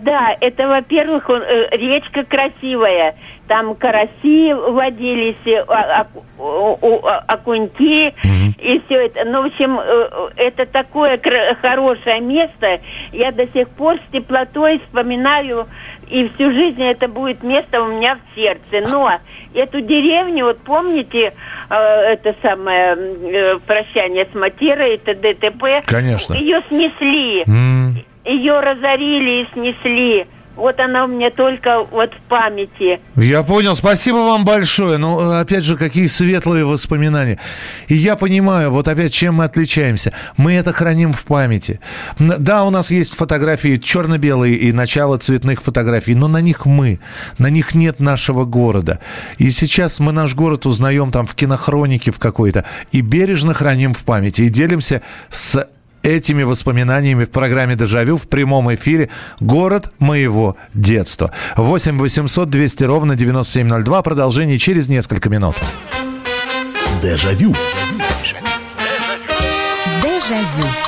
[0.00, 3.14] Да, это, во-первых, э, речка красивая.
[3.48, 6.06] Там караси водились, э, а-
[6.38, 8.14] о- а- окуньки
[8.58, 9.24] и все это.
[9.24, 11.20] Ну, в общем, э, это такое
[11.62, 12.80] хорошее место.
[13.12, 15.66] Я до сих пор с теплотой вспоминаю,
[16.08, 18.90] и всю жизнь это будет место у меня в сердце.
[18.90, 19.12] Но
[19.54, 21.32] эту деревню, вот помните,
[21.70, 25.82] это самое прощание с матерой, это ДТП?
[25.86, 26.34] Конечно.
[26.34, 27.44] Ее снесли.
[27.46, 27.96] М,
[28.28, 30.26] Ее разорили и снесли.
[30.54, 33.00] Вот она у меня только вот в памяти.
[33.14, 34.98] Я понял, спасибо вам большое.
[34.98, 37.38] Ну, опять же, какие светлые воспоминания.
[37.86, 40.12] И я понимаю, вот опять, чем мы отличаемся.
[40.36, 41.78] Мы это храним в памяти.
[42.18, 46.98] Да, у нас есть фотографии черно-белые и начало цветных фотографий, но на них мы.
[47.38, 48.98] На них нет нашего города.
[49.38, 54.04] И сейчас мы наш город узнаем там в кинохронике в какой-то и бережно храним в
[54.04, 54.42] памяти.
[54.42, 55.68] И делимся с
[56.08, 61.32] этими воспоминаниями в программе «Дежавю» в прямом эфире «Город моего детства».
[61.56, 64.02] 8 800 200 ровно 9702.
[64.02, 65.56] Продолжение через несколько минут.
[67.02, 67.54] Дежавю.
[70.02, 70.87] Дежавю.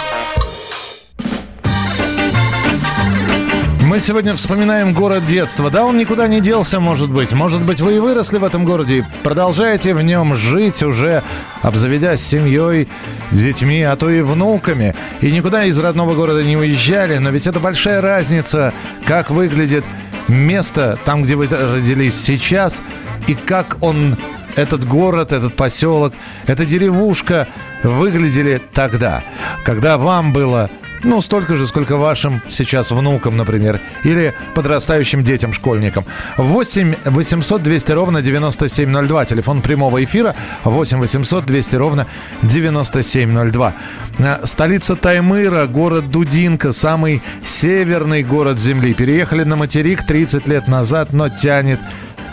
[3.91, 5.69] Мы сегодня вспоминаем город детства.
[5.69, 7.33] Да, он никуда не делся, может быть.
[7.33, 11.23] Может быть, вы и выросли в этом городе и продолжаете в нем жить уже,
[11.61, 12.87] обзаведясь семьей,
[13.31, 14.95] детьми, а то и внуками.
[15.19, 17.17] И никуда из родного города не уезжали.
[17.17, 18.73] Но ведь это большая разница,
[19.03, 19.83] как выглядит
[20.29, 22.81] место там, где вы родились сейчас,
[23.27, 24.15] и как он
[24.55, 26.13] этот город, этот поселок,
[26.47, 27.49] эта деревушка
[27.83, 29.21] выглядели тогда,
[29.65, 30.69] когда вам было
[31.03, 36.05] ну, столько же, сколько вашим сейчас внукам, например, или подрастающим детям, школьникам.
[36.37, 39.25] 8 800 200 ровно 9702.
[39.25, 42.07] Телефон прямого эфира 8 800 200 ровно
[42.43, 43.73] 9702.
[44.19, 48.93] Э, Столица Таймыра, город Дудинка, самый северный город Земли.
[48.93, 51.79] Переехали на материк 30 лет назад, но тянет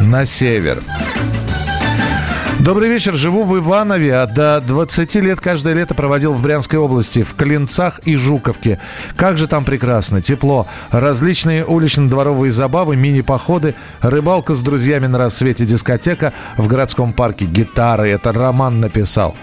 [0.01, 0.83] на север.
[2.61, 3.15] Добрый вечер.
[3.15, 4.17] Живу в Иванове.
[4.17, 8.81] а До 20 лет каждое лето проводил в Брянской области, в Клинцах и Жуковке.
[9.17, 10.67] Как же там прекрасно, тепло.
[10.91, 18.09] Различные улично-дворовые забавы, мини-походы, рыбалка с друзьями на рассвете, дискотека в городском парке, гитары.
[18.09, 19.37] Это Роман написал.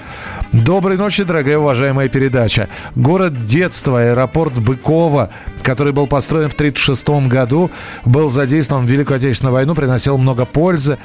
[0.52, 2.68] Доброй ночи, дорогая уважаемая передача.
[2.96, 5.30] Город детства, аэропорт Быкова,
[5.64, 7.72] который был построен в 1936 году,
[8.06, 10.98] был задействован в Великую Отечественную войну, приносил много пользы.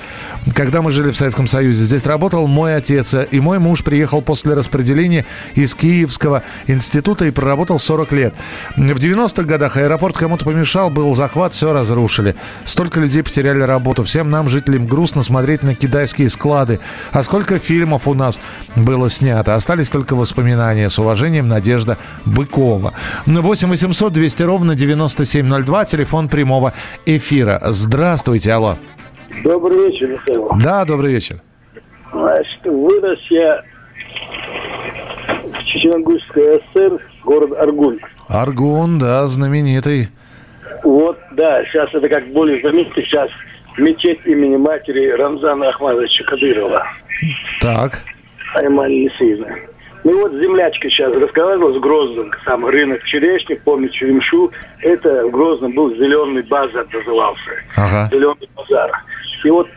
[0.55, 4.55] Когда мы жили в Советском Союзе, здесь работал мой отец, и мой муж приехал после
[4.55, 8.35] распределения из Киевского института и проработал 40 лет.
[8.77, 12.35] В 90-х годах аэропорт кому-то помешал, был захват, все разрушили.
[12.65, 14.03] Столько людей потеряли работу.
[14.05, 16.81] Всем нам, жителям, грустно смотреть на китайские склады.
[17.13, 18.41] А сколько фильмов у нас
[18.77, 19.55] было снято.
[19.55, 20.89] Остались только воспоминания.
[20.89, 22.95] С уважением, Надежда Быкова.
[23.27, 25.85] 8 800 200 ровно 9702.
[25.85, 26.73] Телефон прямого
[27.07, 27.61] эфира.
[27.67, 28.77] Здравствуйте, алло.
[29.45, 30.51] Добрый вечер, Михаил.
[30.61, 31.43] Да, добрый вечер.
[32.13, 33.63] Значит, вырос я
[35.59, 38.01] в Чеченгульской ССР, город Аргун.
[38.29, 40.09] Аргун, да, знаменитый.
[40.83, 43.31] Вот, да, сейчас это как более знаменитый сейчас
[43.77, 46.87] мечеть имени матери Рамзана Ахмадовича Кадырова.
[47.61, 48.03] Так.
[48.55, 49.57] Аймани Исаевна.
[50.03, 54.51] Ну вот землячка сейчас рассказывала с Грозным, сам рынок черешни, помню Черемшу.
[54.81, 57.51] Это в Грозном был зеленый базар назывался.
[57.77, 58.09] Ага.
[58.11, 58.91] Зеленый базар.
[59.45, 59.69] И вот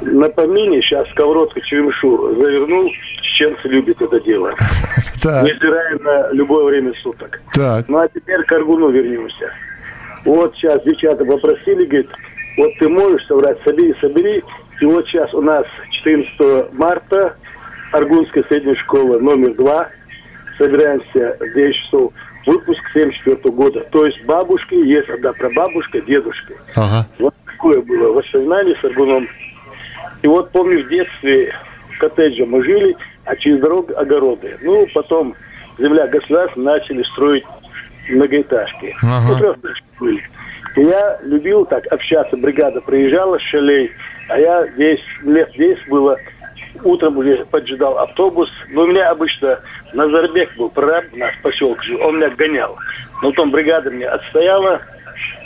[0.00, 2.90] на помине сейчас сковородка черемшу завернул.
[3.22, 4.50] Чеченцы любят это дело.
[5.24, 7.40] Невзирая на любое время суток.
[7.52, 7.88] Так.
[7.88, 9.52] Ну а теперь к Аргуну вернемся.
[10.24, 12.10] Вот сейчас девчата попросили, говорит,
[12.56, 14.42] вот ты можешь собрать, собери, собери.
[14.80, 17.36] И вот сейчас у нас 14 марта
[17.92, 19.88] Аргунская средняя школа номер два.
[20.58, 22.12] Собираемся в 9 часов.
[22.46, 23.80] Выпуск 74 года.
[23.92, 26.54] То есть бабушки, есть одна прабабушка, дедушка.
[26.74, 27.06] Ага.
[27.18, 29.28] Вот такое было воспоминание с Аргуном.
[30.22, 31.54] И вот помню в детстве
[31.94, 34.56] в коттедже мы жили, а через дорогу огороды.
[34.62, 35.34] Ну, потом
[35.78, 37.44] земля государства начали строить
[38.08, 38.94] многоэтажки.
[39.02, 39.56] Ага.
[39.62, 40.22] Ну, были.
[40.76, 42.36] И я любил так общаться.
[42.36, 43.90] Бригада приезжала с шалей,
[44.28, 46.16] а я весь, лет 10 было,
[46.84, 48.50] утром уже поджидал автобус.
[48.70, 49.60] Но у меня обычно
[49.92, 52.76] Назарбек был прораб, у нас в поселке жил, он меня гонял.
[53.22, 54.80] Но потом бригада меня отстояла,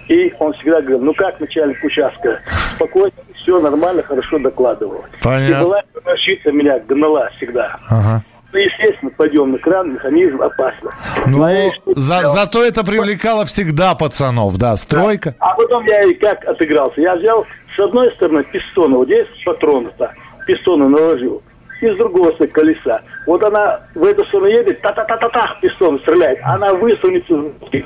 [0.08, 2.40] и он всегда говорил, ну как начальник участка,
[2.74, 5.04] спокойно, все нормально, хорошо докладывал.
[5.22, 5.54] Понятно.
[5.54, 7.78] И была продавщица меня гнала всегда.
[7.88, 8.24] Ага.
[8.52, 10.90] Ну, естественно, подъемный кран, механизм опасно.
[11.26, 15.34] Ну, Знаешь, за- зато это привлекало всегда пацанов, да, стройка.
[15.38, 17.00] А потом я и как отыгрался.
[17.00, 20.12] Я взял с одной стороны пистоны, вот здесь патроны-то,
[20.46, 21.42] пистоны наложил,
[21.82, 23.02] и с стороны колеса.
[23.26, 26.38] Вот она в эту сторону едет, та-та-та-та-та, пистон стреляет.
[26.44, 27.34] Она высунется,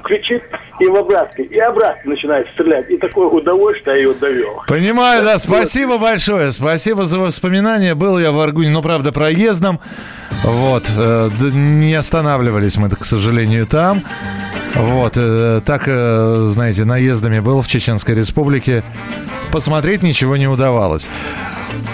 [0.04, 0.42] кричит
[0.78, 2.90] и в обратке, и обратно начинает стрелять.
[2.90, 4.62] И такое удовольствие я ее довел.
[4.68, 7.94] Понимаю, да, спасибо большое, спасибо за воспоминания.
[7.94, 9.80] Был я в Аргуне, но, правда, проездом.
[10.44, 14.02] Вот, э, не останавливались мы, к сожалению, там.
[14.74, 18.82] Вот, э, так, э, знаете, наездами был в Чеченской Республике.
[19.50, 21.08] Посмотреть ничего не удавалось.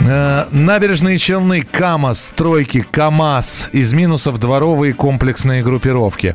[0.00, 3.70] Э, Набережные Челны, КАМАЗ, стройки, КАМАЗ.
[3.72, 6.34] Из минусов дворовые комплексные группировки.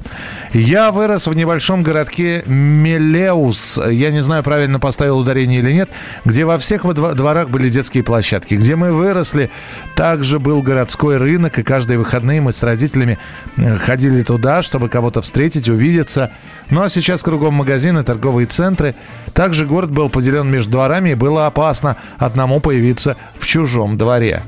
[0.53, 3.79] Я вырос в небольшом городке Мелеус.
[3.89, 5.89] Я не знаю, правильно поставил ударение или нет.
[6.25, 8.55] Где во всех во дво- дворах были детские площадки.
[8.55, 9.49] Где мы выросли,
[9.95, 11.60] также был городской рынок.
[11.60, 13.17] И каждые выходные мы с родителями
[13.57, 16.31] э, ходили туда, чтобы кого-то встретить, увидеться.
[16.69, 18.95] Ну а сейчас кругом магазины, торговые центры.
[19.33, 24.43] Также город был поделен между дворами, и было опасно одному появиться в чужом дворе.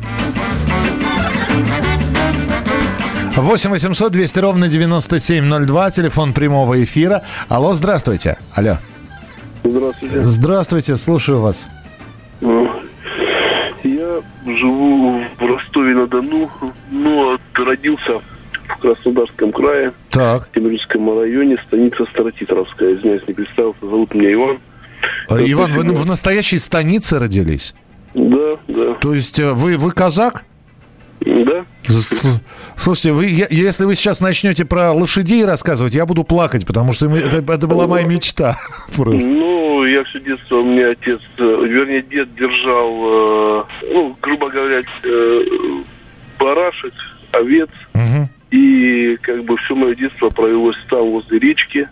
[3.35, 7.23] 8 800 200 ровно 9702, телефон прямого эфира.
[7.47, 8.37] Алло, здравствуйте.
[8.53, 8.77] Алло.
[9.63, 10.19] Здравствуйте.
[10.19, 11.65] Здравствуйте, слушаю вас.
[13.83, 16.49] Я живу в Ростове-на-Дону,
[16.91, 18.21] но родился
[18.67, 20.47] в Краснодарском крае, Так.
[20.47, 22.95] в Темрюцком районе, станица Старотитровская.
[22.95, 24.59] Извиняюсь, не представился, зовут меня Иван.
[25.29, 27.73] Э, Иван, вы в настоящей станице родились?
[28.13, 28.93] Да, да.
[28.95, 30.43] То есть э, вы, вы казак?
[31.21, 31.65] Да.
[32.77, 37.13] Слушайте, вы, я- если вы сейчас начнете про лошадей рассказывать, я буду плакать, потому что
[37.13, 38.55] это, это была моя мечта.
[38.95, 39.29] Просто.
[39.29, 44.81] Ну, я все детство, у меня отец, э, вернее, дед держал, э, ну, грубо говоря,
[46.39, 46.93] барашек,
[47.31, 47.69] овец.
[48.51, 51.87] И как бы все мое детство провелось там, возле речки,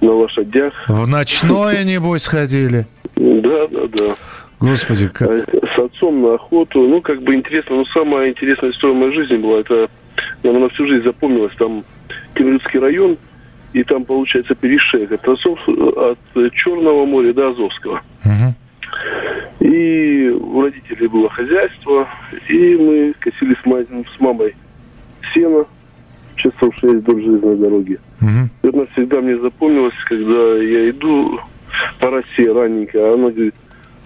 [0.00, 0.72] на лошадях.
[0.88, 2.86] В ночное, небось, ходили.
[3.14, 4.14] Да, да, да.
[4.60, 5.30] Господи, как...
[5.30, 6.86] С отцом на охоту.
[6.86, 7.76] Ну, как бы интересно.
[7.76, 9.90] Но самая интересная история моей жизни была, это
[10.42, 11.52] нам на всю жизнь запомнилась.
[11.56, 11.84] Там
[12.34, 13.16] Кемерецкий район,
[13.72, 16.18] и там, получается, перешеек от, Азов, от
[16.54, 18.02] Черного моря до Азовского.
[19.60, 22.08] И у родителей было хозяйство,
[22.48, 24.56] и мы косили с, мать, с мамой
[25.32, 25.64] сено
[26.36, 27.98] часов шесть вдоль железной дороги.
[28.62, 31.40] И она всегда мне запомнилась, когда я иду
[31.98, 33.54] по России раненько, а она говорит,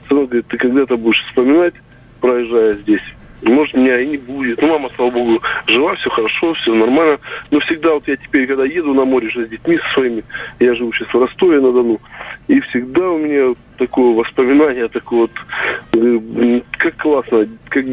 [0.08, 1.74] сынок, говорит, ты когда-то будешь вспоминать,
[2.20, 3.02] проезжая здесь,
[3.42, 4.60] может, меня и не будет.
[4.62, 7.18] Ну, мама, слава богу, жива, все хорошо, все нормально.
[7.50, 10.24] Но всегда вот я теперь, когда еду на море же с детьми со своими,
[10.60, 12.00] я живу сейчас в Ростове-на-Дону,
[12.48, 15.32] и всегда у меня такое воспоминание, такое вот,
[15.92, 17.84] э, как классно, как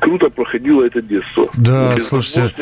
[0.00, 1.48] круто проходило это детство.
[1.56, 2.54] Да, слушайте,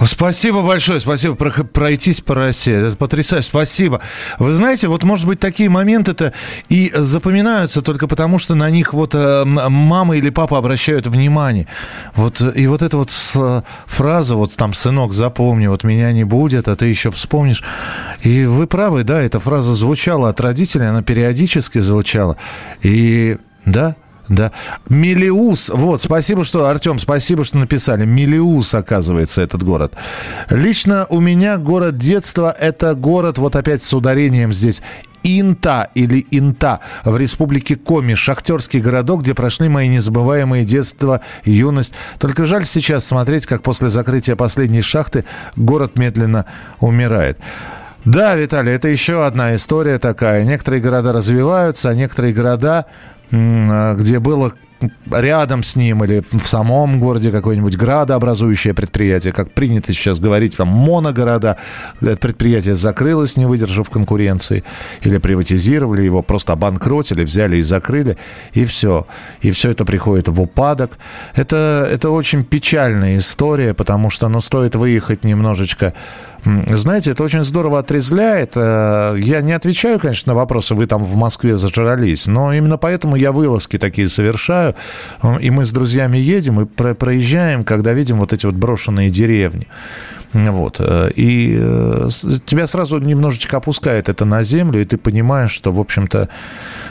[0.00, 1.34] Спасибо большое, спасибо.
[1.34, 2.74] Про, пройтись по России.
[2.74, 3.46] Это потрясающе.
[3.46, 4.00] Спасибо.
[4.38, 6.32] Вы знаете, вот, может быть, такие моменты-то
[6.68, 11.66] и запоминаются только потому, что на них вот э, мама или папа обращают внимание.
[12.14, 13.10] Вот, и вот эта вот
[13.86, 17.62] фраза, вот там, сынок, запомни, вот меня не будет, а ты еще вспомнишь.
[18.22, 22.36] И вы правы, да, эта фраза звучала от родителей, она периодически звучала.
[22.82, 23.96] И да,
[24.34, 24.52] да.
[24.88, 25.70] Мелиус.
[25.70, 28.04] Вот, спасибо, что, Артем, спасибо, что написали.
[28.04, 29.94] Мелиус, оказывается, этот город.
[30.50, 34.82] Лично у меня город детства– это город, вот опять с ударением здесь,
[35.24, 41.94] Инта или Инта в республике Коми, шахтерский городок, где прошли мои незабываемые детство и юность.
[42.18, 46.46] Только жаль сейчас смотреть, как после закрытия последней шахты город медленно
[46.80, 47.38] умирает.
[48.04, 50.44] Да, Виталий, это еще одна история такая.
[50.44, 52.86] Некоторые города развиваются, а некоторые города
[53.32, 54.52] а, где было
[55.10, 60.68] рядом с ним или в самом городе какое-нибудь градообразующее предприятие, как принято сейчас говорить, там
[60.68, 61.56] моногорода,
[62.00, 64.64] это предприятие закрылось, не выдержав конкуренции,
[65.02, 68.18] или приватизировали его, просто обанкротили, взяли и закрыли,
[68.54, 69.06] и все.
[69.40, 70.98] И все это приходит в упадок.
[71.36, 75.94] Это, это очень печальная история, потому что, ну, стоит выехать немножечко
[76.44, 78.52] знаете, это очень здорово отрезляет.
[78.56, 83.16] Э, я не отвечаю, конечно, на вопросы, вы там в Москве зажрались, но именно поэтому
[83.16, 84.74] я вылазки такие совершаю.
[85.40, 89.68] И мы с друзьями едем и проезжаем, когда видим вот эти вот брошенные деревни.
[90.32, 90.76] Вот.
[90.80, 92.08] Э, и э,
[92.46, 96.28] тебя сразу немножечко опускает это на землю, и ты понимаешь, что, в общем-то,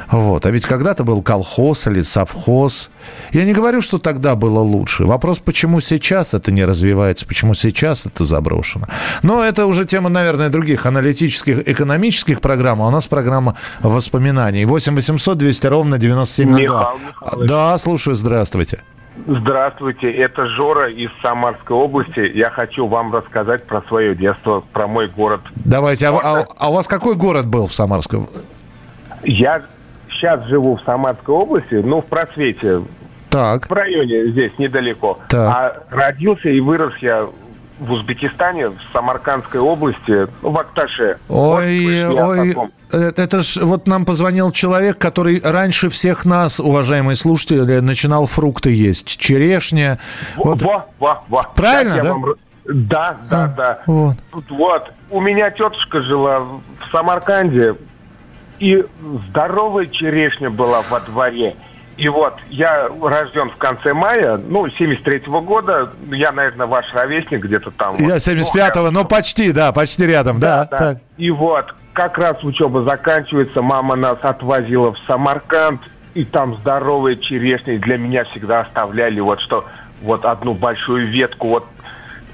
[0.10, 0.46] вот.
[0.46, 2.92] А ведь когда-то был колхоз или совхоз.
[3.32, 5.06] Я не говорю, что тогда было лучше.
[5.06, 8.86] Вопрос, почему сейчас это не развивается, почему сейчас это заброшено.
[9.24, 14.66] Но это уже тема, наверное, других аналитических, экономических программ, а у нас программа воспоминаний.
[14.66, 16.94] 8 800 200 ровно 9702.
[17.48, 18.84] Да, слушаю, здравствуйте.
[19.28, 22.32] Здравствуйте, это Жора из Самарской области.
[22.34, 25.42] Я хочу вам рассказать про свое детство, про мой город.
[25.66, 28.22] Давайте, а, а, а у вас какой город был в Самарской?
[29.24, 29.64] Я
[30.10, 32.84] сейчас живу в Самарской области, ну, в просвете.
[33.30, 33.70] Так.
[33.70, 35.20] В районе здесь, недалеко.
[35.30, 35.56] Так.
[35.56, 37.28] А родился и вырос я
[37.82, 41.18] в Узбекистане, в Самаркандской области, ну, в Акташе.
[41.30, 42.56] Ой, ой,
[42.94, 48.72] э, это ж вот нам позвонил человек, который раньше всех нас, уважаемые слушатели, начинал фрукты
[48.72, 49.18] есть.
[49.18, 49.98] Черешня.
[50.38, 50.62] Во, вот.
[50.62, 51.42] во, во, во.
[51.56, 52.14] Правильно, да?
[52.14, 52.26] Вам...
[52.66, 53.80] Да, да, а, да.
[53.88, 54.16] Вот.
[54.50, 54.92] вот.
[55.10, 57.76] У меня тетушка жила в Самарканде,
[58.60, 58.86] и
[59.30, 61.56] здоровая черешня была во дворе.
[61.98, 65.92] И вот я рожден в конце мая, ну, 73-го года.
[66.12, 67.96] Я, наверное, ваш ровесник где-то там.
[68.00, 70.68] Я 75-го, ну, но почти, да, почти рядом, да.
[70.72, 71.00] да, да.
[71.18, 75.82] И вот, как раз учеба заканчивается, мама нас отвозила в Самарканд,
[76.14, 79.66] и там здоровые черешни для меня всегда оставляли вот что,
[80.02, 81.66] вот одну большую ветку, вот,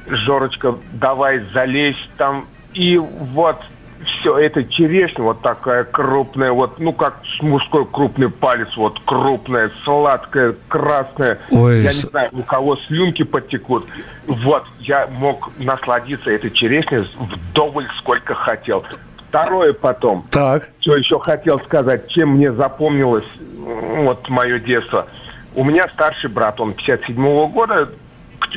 [0.07, 3.61] Жорочка, давай залезь там, и вот
[4.05, 10.55] все, это черешня вот такая крупная, вот, ну, как мужской крупный палец, вот крупная, сладкая,
[10.67, 11.39] красная.
[11.51, 13.89] Ой, я не знаю, у кого слюнки потекут.
[14.27, 18.85] Вот, я мог насладиться этой черешней вдоволь сколько хотел.
[19.29, 20.25] Второе потом.
[20.31, 20.69] Так.
[20.79, 23.25] Что еще хотел сказать, чем мне запомнилось
[23.57, 25.07] вот мое детство.
[25.53, 27.89] У меня старший брат, он 57-го года,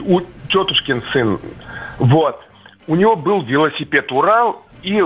[0.00, 1.38] у тетушкин сын.
[1.98, 2.40] Вот.
[2.86, 5.04] У него был велосипед «Урал», и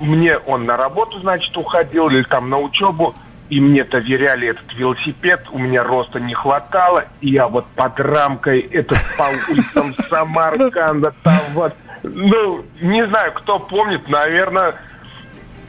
[0.00, 3.14] мне он на работу, значит, уходил или там на учебу,
[3.50, 8.60] и мне доверяли этот велосипед, у меня роста не хватало, и я вот под рамкой
[8.60, 14.76] этот по улицам Самарканда там вот, ну, не знаю, кто помнит, наверное,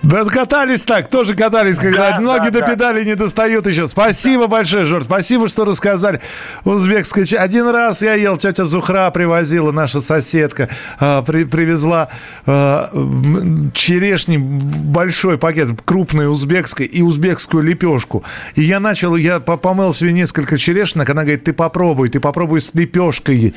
[0.05, 3.09] да катались так, тоже катались, когда да, ноги да, до педали да.
[3.09, 3.87] не достают еще.
[3.87, 6.21] Спасибо большое, Жор, спасибо, что рассказали.
[6.63, 12.09] Узбекская Один раз я ел, тетя Зухра привозила, наша соседка, э, при, привезла
[12.45, 12.87] э,
[13.73, 18.23] черешни, большой пакет, крупной узбекской и узбекскую лепешку.
[18.53, 22.75] И я начал, я помыл себе несколько черешнок, она говорит, ты попробуй, ты попробуй с
[22.75, 23.55] лепешкой.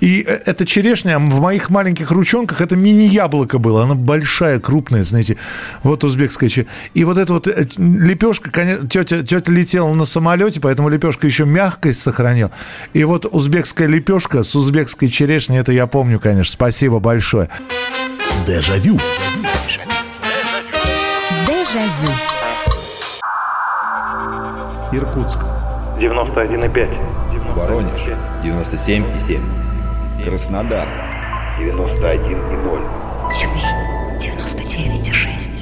[0.00, 5.36] И э, эта черешня в моих маленьких ручонках, это мини-яблоко было, она большая, крупная, знаете,
[5.82, 6.72] Вот узбекская черешня.
[6.94, 11.44] И вот эта вот э, лепешка, конечно, тетя, тетя летела на самолете, поэтому лепешка еще
[11.44, 12.50] мягкость сохранила.
[12.92, 16.52] И вот узбекская лепешка с узбекской черешней, это я помню, конечно.
[16.52, 17.48] Спасибо большое.
[18.46, 18.98] Дежавю.
[21.46, 22.12] Дежавю.
[24.92, 25.38] Иркутск.
[25.98, 27.54] 91,5.
[27.54, 28.00] Воронеж.
[28.42, 29.40] 97,7.
[30.24, 30.86] Краснодар.
[31.58, 32.82] 91,0.
[33.32, 33.92] Тюмень.
[34.18, 35.61] 99,6.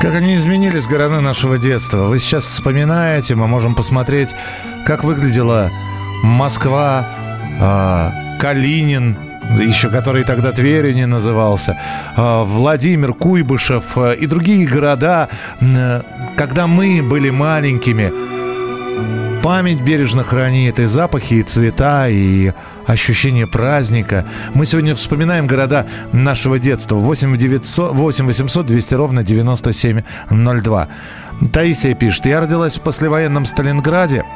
[0.00, 2.04] Как они изменились города нашего детства.
[2.04, 4.34] Вы сейчас вспоминаете, мы можем посмотреть,
[4.86, 5.70] как выглядела
[6.22, 7.06] Москва,
[7.60, 9.18] э, Калинин,
[9.58, 11.78] еще который тогда Тверью не назывался,
[12.16, 15.28] э, Владимир, Куйбышев э, и другие города,
[15.60, 16.02] э,
[16.34, 18.29] когда мы были маленькими.
[19.42, 22.52] Память бережно хранит и запахи, и цвета, и
[22.86, 24.26] ощущение праздника.
[24.52, 26.96] Мы сегодня вспоминаем города нашего детства.
[26.96, 30.88] 8, 900, 8 800 200 ровно 9702.
[31.54, 32.26] Таисия пишет.
[32.26, 34.26] Я родилась в послевоенном Сталинграде.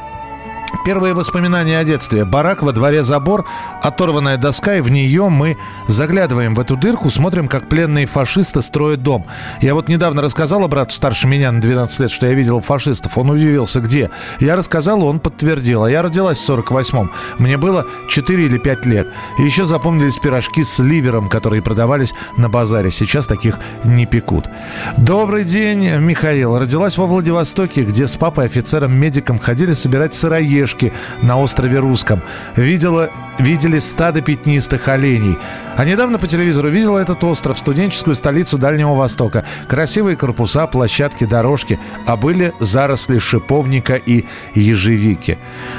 [0.85, 2.27] Первые воспоминания о детстве.
[2.27, 3.47] Барак, во дворе забор,
[3.81, 5.57] оторванная доска, и в нее мы
[5.89, 9.25] заглядываем в эту дырку, смотрим, как пленные фашисты строят дом.
[9.63, 13.17] Я вот недавно рассказала брату старше меня на 12 лет, что я видел фашистов.
[13.17, 14.11] Он удивился, где.
[14.41, 15.85] Я рассказал, он подтвердил.
[15.85, 17.11] А я родилась в 48-м.
[17.39, 19.09] Мне было 4 или 5 лет.
[19.39, 22.91] И еще запомнились пирожки с ливером, которые продавались на базаре.
[22.91, 24.51] Сейчас таких не пекут.
[24.99, 26.59] Добрый день, Михаил.
[26.59, 30.74] Родилась во Владивостоке, где с папой офицером-медиком ходили собирать сыроежки
[31.23, 32.23] на острове Русском.
[32.57, 35.39] Видела, видели стадо пятнистых оленей.
[35.77, 39.45] А недавно по телевизору видела этот остров, студенческую столицу Дальнего Востока.
[39.69, 41.81] Красивые корпуса, площадки, дорожки.
[42.07, 45.39] А были заросли шиповника и ежевики.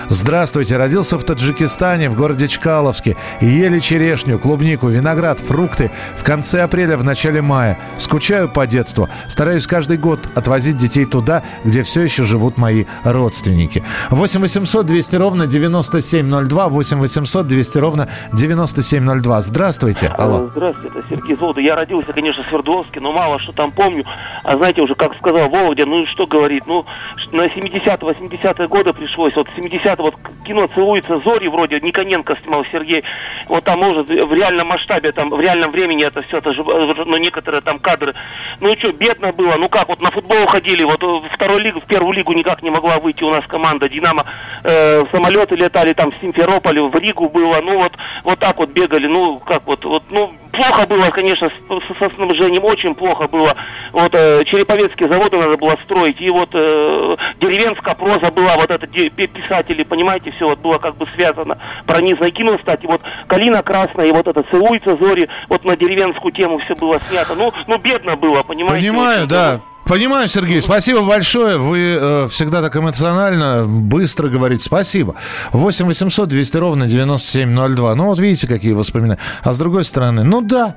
[0.09, 0.75] Здравствуйте.
[0.77, 3.15] Родился в Таджикистане, в городе Чкаловске.
[3.39, 7.79] Ели черешню, клубнику, виноград, фрукты в конце апреля, в начале мая.
[7.97, 9.07] Скучаю по детству.
[9.27, 13.83] Стараюсь каждый год отвозить детей туда, где все еще живут мои родственники.
[14.09, 16.69] 8 800 200 ровно 9702.
[16.69, 19.41] 8 800 200 ровно 9702.
[19.41, 20.07] Здравствуйте.
[20.07, 20.49] Алло.
[20.51, 21.61] Здравствуйте, это Сергей Золото.
[21.61, 24.05] Я родился, конечно, в Свердловске, но мало что там помню.
[24.43, 26.85] А знаете, уже как сказал Володя, ну что говорить, ну
[27.31, 29.35] на 70-80-е годы пришлось.
[29.35, 30.15] Вот 70 вот
[30.45, 33.03] кино «Целуется зори» вроде, Никоненко снимал Сергей.
[33.47, 37.17] Вот там, может, в реальном масштабе, там, в реальном времени это все, это же, ну,
[37.17, 38.13] некоторые там кадры.
[38.59, 39.55] Ну, что, бедно было.
[39.55, 42.69] Ну, как, вот на футбол ходили, вот в вторую лигу, в первую лигу никак не
[42.69, 44.25] могла выйти у нас команда «Динамо».
[44.63, 44.74] Э,
[45.11, 47.61] самолеты летали там в Симферополе, в Ригу было.
[47.61, 49.07] Ну, вот, вот так вот бегали.
[49.07, 53.55] Ну, как вот, вот, ну, плохо было, конечно, с, со снабжением, очень плохо было.
[53.91, 58.87] Вот э, Череповецкие заводы надо было строить, и вот э, деревенская проза была, вот это
[58.87, 61.57] писатели, понимаете, все вот было как бы связано.
[61.85, 66.31] Про низное кино, кстати, вот «Калина красная» и вот это «Целуется зори», вот на деревенскую
[66.31, 67.35] тему все было снято.
[67.35, 68.87] Ну, ну бедно было, понимаете?
[68.87, 69.59] Понимаю, да.
[69.85, 71.57] Понимаю, Сергей, спасибо большое.
[71.57, 74.63] Вы э, всегда так эмоционально, быстро говорите.
[74.63, 75.13] Спасибо.
[75.51, 77.93] 8 800 200 ровно 9702.
[77.93, 79.19] Ну, вот видите, какие воспоминания.
[79.43, 80.75] А с другой стороны, ну да,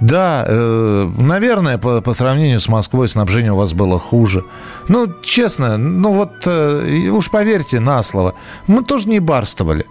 [0.00, 4.42] да, э, наверное, по, по сравнению с Москвой снабжение у вас было хуже.
[4.88, 8.34] Ну, честно, ну вот э, уж поверьте на слово,
[8.66, 9.84] мы тоже не барствовали.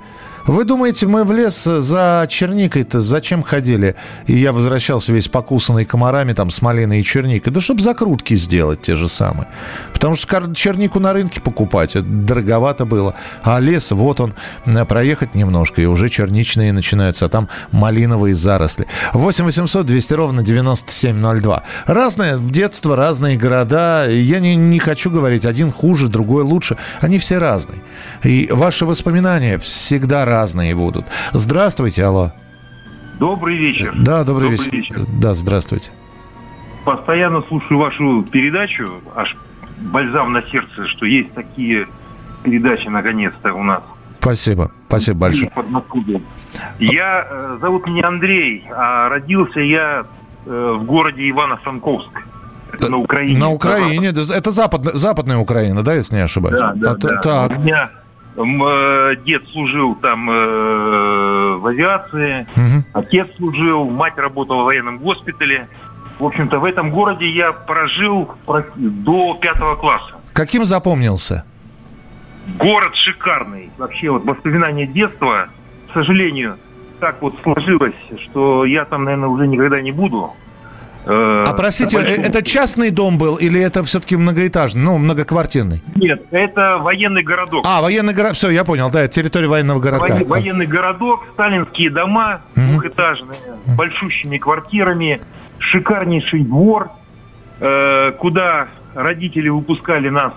[0.48, 3.96] Вы думаете, мы в лес за черникой-то зачем ходили?
[4.28, 7.52] И я возвращался весь покусанный комарами, там, с малиной и черникой.
[7.52, 9.48] Да чтобы закрутки сделать те же самые.
[9.92, 13.16] Потому что чернику на рынке покупать, это дороговато было.
[13.42, 14.36] А лес, вот он,
[14.88, 18.86] проехать немножко, и уже черничные начинаются, а там малиновые заросли.
[19.14, 21.64] 8 800 200 ровно 9702.
[21.88, 24.08] Разное детство, разные города.
[24.08, 26.78] Я не, не хочу говорить, один хуже, другой лучше.
[27.02, 27.80] Они все разные.
[28.24, 30.35] И ваши воспоминания всегда разные
[30.74, 31.06] будут.
[31.34, 32.32] Здравствуйте, алло.
[33.20, 33.94] Добрый вечер.
[33.96, 34.98] Да, добрый, Добрый вечер.
[34.98, 35.06] вечер.
[35.22, 35.92] Да, здравствуйте.
[36.84, 39.36] Постоянно слушаю вашу передачу, аж
[39.78, 41.88] бальзам на сердце, что есть такие
[42.44, 43.82] передачи наконец-то у нас.
[44.20, 45.52] Спасибо, спасибо большое.
[45.52, 46.22] Подмосковье.
[46.80, 50.06] Я, э, зовут меня Андрей, а родился я
[50.46, 52.24] э, в городе Ивано-Франковск.
[52.74, 53.40] Это на Украине.
[53.40, 56.60] На Украине, это западная, западная Украина, да, если не ошибаюсь?
[56.60, 57.22] Да, да, А, да.
[57.22, 58.05] Так, У меня э,
[58.36, 62.84] дед служил там э, в авиации, Мгм.
[62.94, 65.68] отец служил, мать работала в военном госпитале.
[66.20, 68.32] В общем-то, в этом городе я прожил
[68.76, 70.16] до пятого класса.
[70.34, 71.46] Каким запомнился?
[72.60, 73.70] Город шикарный.
[73.78, 75.48] Вообще вот воспоминания детства,
[75.90, 76.58] к сожалению,
[77.00, 80.32] так вот сложилось, что я там, наверное, уже никогда не буду.
[81.06, 82.26] Э, а простите, большому...
[82.26, 85.84] это частный дом был или это все-таки многоэтажный, ну, многоквартирный?
[85.96, 87.64] Нет, это военный городок.
[87.68, 90.16] А, военный городок, все, я понял, да, территория военного городка.
[90.16, 92.66] Во- военный городок, сталинские дома, угу.
[92.72, 93.76] двухэтажные, угу.
[93.76, 95.22] большущими квартирами,
[95.60, 96.90] шикарнейший двор,
[97.60, 100.34] э, куда родители выпускали нас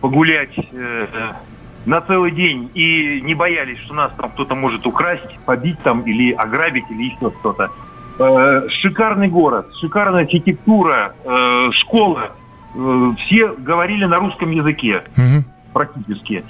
[0.00, 1.06] погулять э,
[1.86, 6.32] на целый день и не боялись, что нас там кто-то может украсть, побить там или
[6.32, 7.70] ограбить или еще что-то.
[8.16, 12.32] Э, шикарный город, шикарная архитектура, э, школа.
[12.74, 15.44] Э, все говорили на русском языке угу.
[15.72, 16.44] практически.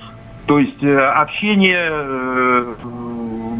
[0.47, 1.91] То есть общение,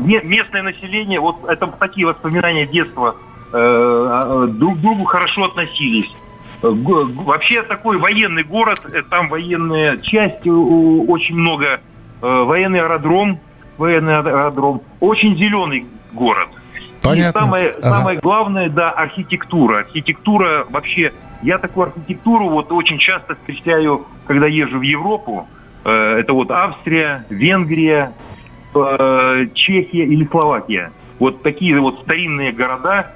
[0.05, 3.17] местное население, вот это такие воспоминания детства,
[3.51, 6.15] друг к другу хорошо относились.
[6.61, 11.81] Вообще такой военный город, там военная часть, очень много,
[12.21, 13.41] военный аэродром,
[13.79, 16.51] военный аэродром, очень зеленый город.
[17.05, 17.39] Понятно.
[17.39, 17.91] И самое, ага.
[17.91, 19.81] самое главное, да, архитектура.
[19.81, 25.47] Архитектура вообще, я такую архитектуру вот очень часто встречаю, когда езжу в Европу.
[25.85, 28.13] Э, это вот Австрия, Венгрия,
[29.55, 30.93] Чехия или Словакия.
[31.21, 33.13] Вот такие вот старинные города.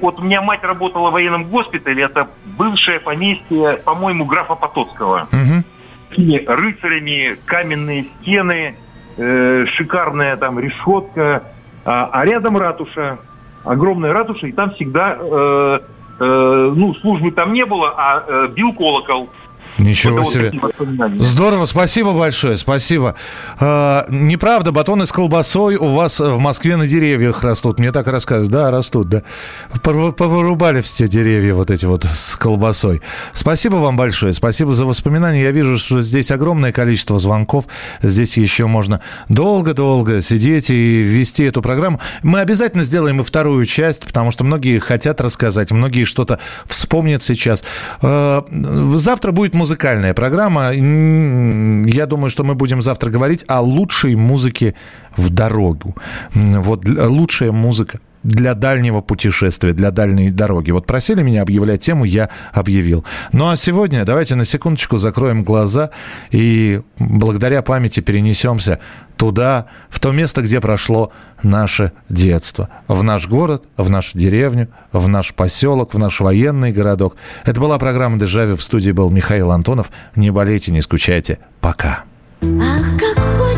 [0.00, 5.28] Вот у меня мать работала в военном госпитале, это бывшее поместье, по-моему, графа Потоцкого.
[5.32, 5.64] Угу.
[6.10, 8.76] Такими рыцарями, каменные стены,
[9.16, 11.44] э, шикарная там решетка,
[11.84, 13.18] а, а рядом ратуша,
[13.64, 15.80] огромная ратуша, и там всегда, э,
[16.20, 19.30] э, ну, службы там не было, а э, бил колокол.
[19.78, 20.52] Ничего вот себе.
[21.18, 23.14] Здорово, спасибо большое, спасибо.
[23.58, 27.78] А, неправда, батоны с колбасой у вас в Москве на деревьях растут.
[27.78, 28.52] Мне так рассказывают.
[28.52, 29.22] Да, растут, да.
[29.82, 33.02] Повырубали все деревья вот эти вот с колбасой.
[33.32, 35.42] Спасибо вам большое, спасибо за воспоминания.
[35.42, 37.64] Я вижу, что здесь огромное количество звонков.
[38.02, 42.00] Здесь еще можно долго-долго сидеть и вести эту программу.
[42.22, 47.64] Мы обязательно сделаем и вторую часть, потому что многие хотят рассказать, многие что-то вспомнят сейчас.
[48.02, 48.44] А,
[48.94, 50.72] завтра будет музыкальная программа.
[50.72, 54.74] Я думаю, что мы будем завтра говорить о лучшей музыке
[55.16, 55.94] в дорогу.
[56.34, 60.70] Вот лучшая музыка для дальнего путешествия, для дальней дороги.
[60.70, 63.04] Вот просили меня объявлять тему, я объявил.
[63.32, 65.90] Ну а сегодня давайте на секундочку закроем глаза
[66.30, 68.78] и благодаря памяти перенесемся
[69.16, 71.12] туда, в то место, где прошло
[71.42, 72.68] наше детство.
[72.88, 77.16] В наш город, в нашу деревню, в наш поселок, в наш военный городок.
[77.44, 78.56] Это была программа «Дежавю».
[78.56, 79.90] В студии был Михаил Антонов.
[80.16, 81.38] Не болейте, не скучайте.
[81.60, 82.04] Пока.
[82.42, 83.51] Ах, как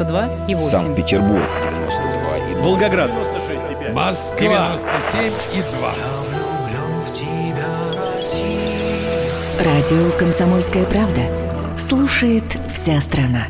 [0.00, 0.66] 92 и 8.
[0.66, 1.42] Санкт-Петербург.
[1.42, 2.62] 92 и 2.
[2.62, 3.10] Волгоград
[3.92, 4.78] Москва
[5.12, 5.94] 97 и 2.
[9.62, 11.22] Радио «Комсомольская правда».
[11.76, 13.44] Слушает вся страна.